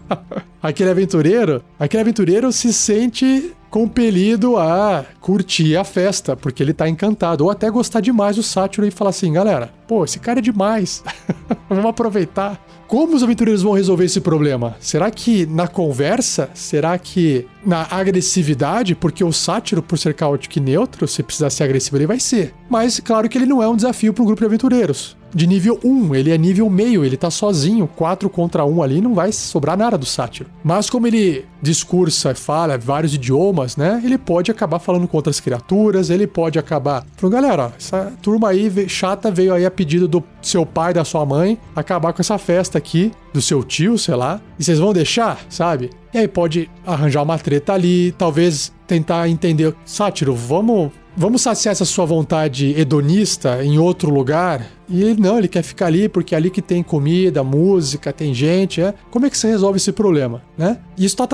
aquele 0.62 0.88
aventureiro, 0.88 1.62
aquele 1.78 2.00
aventureiro 2.00 2.50
se 2.50 2.72
sente 2.72 3.52
compelido 3.70 4.56
a 4.56 5.04
curtir 5.20 5.76
a 5.76 5.84
festa, 5.84 6.36
porque 6.36 6.62
ele 6.62 6.74
tá 6.74 6.88
encantado, 6.88 7.44
ou 7.44 7.50
até 7.50 7.70
gostar 7.70 8.00
demais 8.00 8.36
do 8.36 8.42
sátiro 8.42 8.86
e 8.86 8.90
falar 8.90 9.10
assim, 9.10 9.32
galera, 9.32 9.72
pô, 9.86 10.04
esse 10.04 10.18
cara 10.18 10.40
é 10.40 10.42
demais, 10.42 11.02
vamos 11.70 11.86
aproveitar. 11.86 12.60
Como 12.88 13.14
os 13.14 13.22
aventureiros 13.22 13.62
vão 13.62 13.74
resolver 13.74 14.06
esse 14.06 14.20
problema? 14.20 14.76
Será 14.80 15.12
que 15.12 15.46
na 15.46 15.68
conversa? 15.68 16.50
Será 16.54 16.98
que 16.98 17.46
na 17.64 17.86
agressividade? 17.88 18.96
Porque 18.96 19.22
o 19.22 19.32
sátiro, 19.32 19.80
por 19.80 19.96
ser 19.96 20.12
caótico 20.12 20.58
e 20.58 20.60
neutro, 20.60 21.06
se 21.06 21.22
precisar 21.22 21.50
ser 21.50 21.62
agressivo, 21.62 21.98
ele 21.98 22.08
vai 22.08 22.18
ser. 22.18 22.52
Mas 22.68 22.98
claro 22.98 23.28
que 23.28 23.38
ele 23.38 23.46
não 23.46 23.62
é 23.62 23.68
um 23.68 23.76
desafio 23.76 24.12
para 24.12 24.24
um 24.24 24.26
grupo 24.26 24.40
de 24.40 24.46
aventureiros 24.46 25.16
de 25.32 25.46
nível 25.46 25.78
1, 25.84 26.14
ele 26.14 26.30
é 26.30 26.36
nível 26.36 26.68
meio, 26.68 27.04
ele 27.04 27.16
tá 27.16 27.30
sozinho, 27.30 27.86
4 27.86 28.28
contra 28.28 28.64
1 28.64 28.82
ali, 28.82 29.00
não 29.00 29.14
vai 29.14 29.32
sobrar 29.32 29.76
nada 29.76 29.96
do 29.96 30.04
sátiro. 30.04 30.50
Mas 30.62 30.90
como 30.90 31.06
ele 31.06 31.44
discursa, 31.60 32.34
fala 32.34 32.78
vários 32.78 33.14
idiomas, 33.14 33.76
né? 33.76 34.00
Ele 34.04 34.18
pode 34.18 34.50
acabar 34.50 34.78
falando 34.78 35.06
com 35.06 35.16
outras 35.16 35.40
criaturas, 35.40 36.10
ele 36.10 36.26
pode 36.26 36.58
acabar 36.58 37.04
falando, 37.16 37.34
galera, 37.34 37.72
essa 37.76 38.12
turma 38.22 38.48
aí 38.48 38.88
chata 38.88 39.30
veio 39.30 39.54
aí 39.54 39.66
a 39.66 39.70
pedido 39.70 40.08
do 40.08 40.22
seu 40.42 40.64
pai, 40.64 40.92
da 40.92 41.04
sua 41.04 41.24
mãe, 41.26 41.58
acabar 41.74 42.12
com 42.12 42.20
essa 42.20 42.38
festa 42.38 42.78
aqui, 42.78 43.12
do 43.32 43.40
seu 43.40 43.62
tio, 43.62 43.98
sei 43.98 44.14
lá, 44.14 44.40
e 44.58 44.64
vocês 44.64 44.78
vão 44.78 44.92
deixar, 44.92 45.40
sabe? 45.48 45.90
E 46.12 46.18
aí 46.18 46.28
pode 46.28 46.68
arranjar 46.86 47.22
uma 47.22 47.38
treta 47.38 47.72
ali, 47.72 48.12
talvez 48.12 48.72
tentar 48.86 49.28
entender, 49.28 49.74
sátiro, 49.84 50.34
vamos 50.34 50.90
vamos 51.16 51.42
saciar 51.42 51.72
essa 51.72 51.84
sua 51.84 52.06
vontade 52.06 52.74
hedonista 52.78 53.62
em 53.64 53.78
outro 53.78 54.10
lugar? 54.10 54.66
E 54.88 55.02
ele 55.02 55.20
não, 55.20 55.38
ele 55.38 55.48
quer 55.48 55.62
ficar 55.62 55.86
ali 55.86 56.08
porque 56.08 56.34
é 56.34 56.38
ali 56.38 56.50
que 56.50 56.62
tem 56.62 56.82
comida, 56.82 57.44
música, 57.44 58.12
tem 58.12 58.34
gente, 58.34 58.80
é. 58.80 58.94
Como 59.10 59.26
é 59.26 59.30
que 59.30 59.38
você 59.38 59.48
resolve 59.48 59.76
esse 59.76 59.92
problema, 59.92 60.42
né? 60.56 60.78
E 60.96 61.04
isso 61.04 61.16
tá 61.16 61.26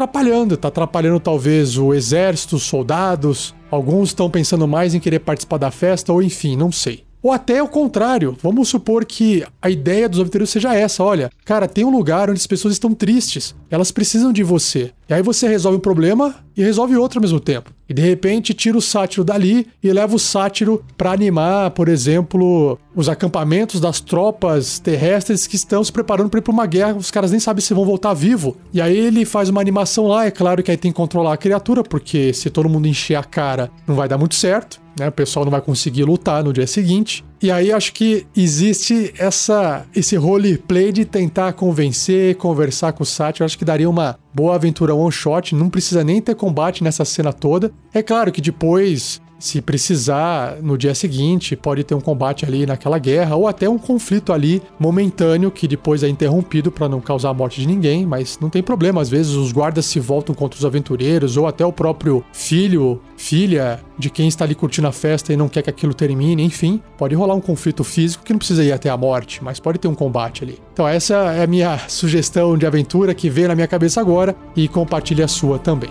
tá 0.57 0.68
atrapalhando 0.68 1.20
talvez 1.20 1.76
o 1.76 1.92
exército, 1.92 2.57
os 2.57 2.62
soldados, 2.62 3.55
alguns 3.70 4.09
estão 4.09 4.31
pensando 4.31 4.66
mais 4.66 4.94
em 4.94 5.00
querer 5.00 5.20
participar 5.20 5.59
da 5.59 5.70
festa 5.70 6.12
ou 6.12 6.22
enfim, 6.22 6.57
não 6.57 6.72
sei. 6.72 7.05
Ou 7.22 7.33
até 7.33 7.62
o 7.62 7.68
contrário, 7.68 8.37
vamos 8.40 8.68
supor 8.68 9.05
que 9.05 9.44
a 9.61 9.68
ideia 9.68 10.09
dos 10.09 10.20
aventureiros 10.20 10.50
seja 10.50 10.74
essa: 10.74 11.02
olha, 11.02 11.31
cara, 11.44 11.66
tem 11.66 11.85
um 11.85 11.90
lugar 11.90 12.31
onde 12.31 12.38
as 12.38 12.46
pessoas 12.46 12.74
estão 12.74 12.94
tristes, 12.94 13.55
elas 13.70 13.90
precisam 13.90 14.33
de 14.33 14.42
você. 14.42 14.92
E 15.09 15.14
aí 15.14 15.23
você 15.23 15.47
resolve 15.47 15.79
um 15.79 15.81
problema 15.81 16.35
e 16.57 16.62
resolve 16.62 16.97
outro 16.97 17.19
ao 17.19 17.23
mesmo 17.23 17.38
tempo. 17.38 17.71
E 17.88 17.95
de 17.95 18.03
repente 18.03 18.53
tira 18.53 18.77
o 18.77 18.83
sátiro 18.83 19.23
dali 19.23 19.69
e 19.83 19.92
leva 19.92 20.16
o 20.16 20.19
sátiro 20.19 20.85
para 20.97 21.12
animar, 21.12 21.71
por 21.71 21.88
exemplo, 21.88 22.77
os 22.95 23.09
acampamentos 23.09 23.81
das 23.81 24.01
tropas 24.01 24.81
terrestres 24.81 25.47
que 25.47 25.55
estão 25.55 25.85
se 25.85 25.92
preparando 25.92 26.29
para 26.29 26.38
ir 26.38 26.42
para 26.42 26.53
uma 26.53 26.66
guerra, 26.66 26.95
os 26.95 27.11
caras 27.11 27.31
nem 27.31 27.38
sabem 27.38 27.62
se 27.62 27.73
vão 27.73 27.85
voltar 27.85 28.14
vivo. 28.14 28.57
E 28.73 28.81
aí 28.81 28.97
ele 28.97 29.25
faz 29.25 29.49
uma 29.49 29.61
animação 29.61 30.09
lá, 30.09 30.27
é 30.27 30.31
claro 30.31 30.62
que 30.62 30.71
aí 30.71 30.77
tem 30.77 30.90
que 30.90 30.97
controlar 30.97 31.35
a 31.35 31.37
criatura, 31.37 31.85
porque 31.85 32.33
se 32.33 32.51
todo 32.51 32.69
mundo 32.69 32.88
encher 32.88 33.14
a 33.14 33.23
cara, 33.23 33.71
não 33.87 33.95
vai 33.95 34.09
dar 34.09 34.19
muito 34.19 34.35
certo 34.35 34.85
né? 34.99 35.09
O 35.09 35.12
pessoal 35.12 35.45
não 35.45 35.53
vai 35.53 35.61
conseguir 35.61 36.05
lutar 36.05 36.42
no 36.42 36.53
dia 36.53 36.66
seguinte. 36.66 37.25
E 37.42 37.51
aí 37.51 37.70
acho 37.70 37.92
que 37.92 38.27
existe 38.35 39.12
essa 39.18 39.85
esse 39.94 40.16
roleplay 40.16 40.90
de 40.90 41.05
tentar 41.05 41.53
convencer, 41.53 42.37
conversar 42.37 42.92
com 42.92 43.03
o 43.03 43.07
Sati. 43.07 43.40
Eu 43.40 43.44
acho 43.44 43.59
que 43.59 43.64
daria 43.64 43.88
uma 43.88 44.18
boa 44.35 44.55
aventura 44.55 44.94
one 44.94 45.12
shot, 45.12 45.55
não 45.55 45.68
precisa 45.68 46.03
nem 46.03 46.20
ter 46.20 46.35
combate 46.35 46.83
nessa 46.83 47.05
cena 47.05 47.33
toda. 47.33 47.70
É 47.92 48.03
claro 48.03 48.33
que 48.33 48.40
depois 48.40 49.20
se 49.38 49.61
precisar, 49.61 50.57
no 50.62 50.79
dia 50.79 50.94
seguinte, 50.94 51.57
pode 51.57 51.85
ter 51.85 51.94
um 51.94 52.01
combate 52.01 52.44
ali 52.44 52.66
naquela 52.66 52.99
guerra, 52.99 53.37
ou 53.37 53.46
até 53.46 53.68
um 53.68 53.79
conflito 53.79 54.33
ali 54.33 54.62
momentâneo 54.79 55.51
que 55.51 55.68
depois 55.68 56.03
é 56.03 56.09
interrompido 56.09 56.70
para 56.70 56.88
não 56.88 57.01
causar 57.01 57.31
a 57.31 57.35
morte 57.35 57.61
de 57.61 57.66
ninguém, 57.66 58.07
mas 58.07 58.38
não 58.40 58.49
tem 58.49 58.62
problema. 58.62 59.01
Às 59.01 59.09
vezes 59.09 59.33
os 59.33 59.53
guardas 59.53 59.87
se 59.87 60.01
voltam 60.01 60.35
contra 60.35 60.59
os 60.59 60.64
aventureiros, 60.64 61.37
ou 61.37 61.46
até 61.46 61.64
o 61.64 61.72
próprio 61.72 62.25
filho, 62.33 63.01
filha 63.16 63.81
de 63.99 64.11
quem 64.11 64.29
está 64.29 64.44
ali 64.44 64.55
curtindo 64.55 64.88
a 64.88 64.92
festa 64.92 65.33
e 65.33 65.37
não 65.37 65.49
quer 65.49 65.62
que 65.62 65.70
aquilo 65.70 65.94
termine, 65.94 66.42
enfim, 66.42 66.83
pode 66.99 67.14
rolar 67.14 67.35
um 67.35 67.40
conflito 67.40 67.83
físico 67.83 68.25
que 68.25 68.33
não 68.33 68.38
precisa 68.38 68.62
ir 68.62 68.72
até 68.72 68.90
a 68.90 68.96
morte, 68.96 69.42
mas 69.42 69.59
pode 69.59 69.79
ter 69.79 69.88
um 69.88 69.94
combate 69.94 70.44
ali. 70.44 70.59
Então, 70.72 70.87
essa 70.87 71.14
é 71.14 71.44
a 71.44 71.46
minha 71.46 71.79
sugestão 71.88 72.57
de 72.57 72.66
aventura 72.66 73.14
que 73.14 73.31
veio 73.31 73.49
na 73.49 73.55
minha 73.55 73.68
cabeça 73.68 74.01
agora 74.01 74.35
e 74.55 74.68
compartilhe 74.68 75.22
a 75.22 75.29
sua 75.29 75.59
também. 75.59 75.90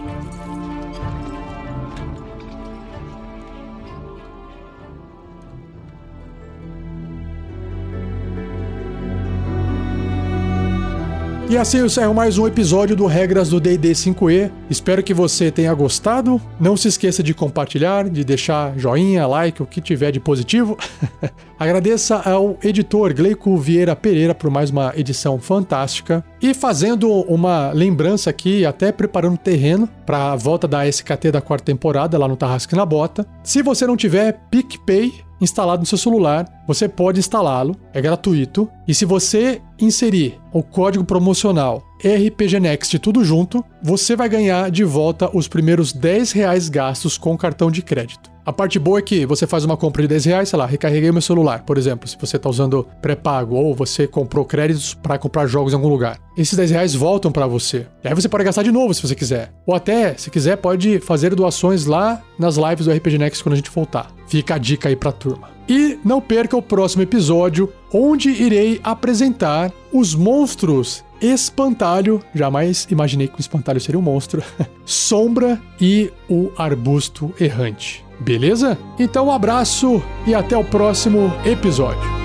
E 11.55 11.57
assim 11.57 11.77
eu 11.77 11.85
encerro 11.85 12.13
mais 12.13 12.37
um 12.37 12.45
episódio 12.45 12.97
do 12.97 13.05
Regras 13.05 13.47
do 13.47 13.61
D&D 13.61 13.93
5e. 13.93 14.51
Espero 14.69 15.01
que 15.01 15.13
você 15.13 15.49
tenha 15.49 15.73
gostado. 15.73 16.41
Não 16.59 16.75
se 16.75 16.89
esqueça 16.89 17.23
de 17.23 17.33
compartilhar, 17.33 18.09
de 18.09 18.25
deixar 18.25 18.77
joinha, 18.77 19.25
like, 19.25 19.63
o 19.63 19.65
que 19.65 19.79
tiver 19.79 20.11
de 20.11 20.19
positivo. 20.19 20.77
Agradeça 21.57 22.17
ao 22.29 22.57
editor 22.61 23.13
Gleico 23.13 23.55
Vieira 23.55 23.95
Pereira 23.95 24.35
por 24.35 24.49
mais 24.49 24.69
uma 24.69 24.91
edição 24.97 25.39
fantástica. 25.39 26.25
E 26.41 26.53
fazendo 26.53 27.09
uma 27.21 27.71
lembrança 27.71 28.29
aqui, 28.29 28.65
até 28.65 28.91
preparando 28.91 29.37
terreno 29.37 29.87
para 30.05 30.33
a 30.33 30.35
volta 30.35 30.67
da 30.67 30.85
SKT 30.85 31.31
da 31.31 31.39
quarta 31.39 31.63
temporada 31.63 32.17
lá 32.17 32.27
no 32.27 32.35
Tarrasque 32.35 32.75
na 32.75 32.85
Bota. 32.85 33.25
Se 33.45 33.63
você 33.63 33.87
não 33.87 33.95
tiver 33.95 34.41
PicPay, 34.51 35.24
instalado 35.39 35.81
no 35.81 35.85
seu 35.85 35.97
celular, 35.97 36.45
você 36.67 36.87
pode 36.87 37.19
instalá-lo, 37.19 37.75
é 37.93 38.01
gratuito. 38.01 38.69
E 38.87 38.93
se 38.93 39.05
você 39.05 39.61
inserir 39.79 40.39
o 40.51 40.63
código 40.63 41.03
promocional 41.03 41.83
RPG 42.03 42.59
Next 42.59 42.99
tudo 42.99 43.23
junto, 43.23 43.63
você 43.81 44.15
vai 44.15 44.29
ganhar 44.29 44.69
de 44.69 44.83
volta 44.83 45.29
os 45.35 45.47
primeiros 45.47 45.91
10 45.91 46.31
reais 46.31 46.69
gastos 46.69 47.17
com 47.17 47.37
cartão 47.37 47.71
de 47.71 47.81
crédito. 47.81 48.34
A 48.45 48.53
parte 48.53 48.77
boa 48.77 48.99
é 48.99 49.01
que 49.01 49.25
você 49.25 49.47
faz 49.47 49.65
uma 49.65 49.75
compra 49.75 50.03
de 50.03 50.07
10 50.07 50.25
reais, 50.25 50.49
sei 50.49 50.59
lá, 50.59 50.67
recarreguei 50.67 51.11
meu 51.11 51.21
celular, 51.21 51.63
por 51.63 51.79
exemplo, 51.79 52.07
se 52.07 52.15
você 52.15 52.37
está 52.37 52.47
usando 52.47 52.87
pré-pago 53.01 53.55
ou 53.55 53.73
você 53.73 54.05
comprou 54.05 54.45
créditos 54.45 54.93
para 54.93 55.17
comprar 55.17 55.47
jogos 55.47 55.73
em 55.73 55.75
algum 55.75 55.87
lugar. 55.87 56.19
Esses 56.37 56.55
10 56.55 56.69
reais 56.69 56.93
voltam 56.93 57.31
para 57.31 57.47
você. 57.47 57.87
E 58.03 58.07
aí 58.07 58.13
você 58.13 58.29
pode 58.29 58.43
gastar 58.43 58.61
de 58.61 58.71
novo 58.71 58.93
se 58.93 59.01
você 59.01 59.15
quiser. 59.15 59.51
Ou 59.65 59.73
até, 59.73 60.15
se 60.15 60.29
quiser, 60.29 60.57
pode 60.57 60.99
fazer 60.99 61.33
doações 61.33 61.87
lá 61.87 62.21
nas 62.37 62.55
lives 62.55 62.85
do 62.85 62.91
RPG 62.91 63.17
Next 63.17 63.43
quando 63.43 63.53
a 63.53 63.57
gente 63.57 63.71
voltar. 63.71 64.11
Fica 64.27 64.53
a 64.53 64.57
dica 64.59 64.89
aí 64.89 64.95
pra 64.95 65.11
turma. 65.11 65.49
E 65.67 65.97
não 66.05 66.21
perca 66.21 66.55
o 66.55 66.61
próximo 66.61 67.01
episódio, 67.01 67.73
onde 67.91 68.29
irei 68.29 68.79
apresentar 68.83 69.73
os 69.91 70.13
monstros 70.13 71.03
Espantalho, 71.21 72.21
jamais 72.35 72.87
imaginei 72.91 73.27
que 73.27 73.37
o 73.37 73.39
espantalho 73.39 73.79
seria 73.79 73.97
um 73.97 74.03
monstro, 74.03 74.43
Sombra 74.85 75.59
e 75.79 76.11
o 76.29 76.51
arbusto 76.57 77.33
errante. 77.39 78.04
Beleza? 78.19 78.77
Então 78.97 79.27
um 79.27 79.31
abraço 79.31 80.01
e 80.25 80.33
até 80.33 80.57
o 80.57 80.63
próximo 80.63 81.31
episódio. 81.45 82.24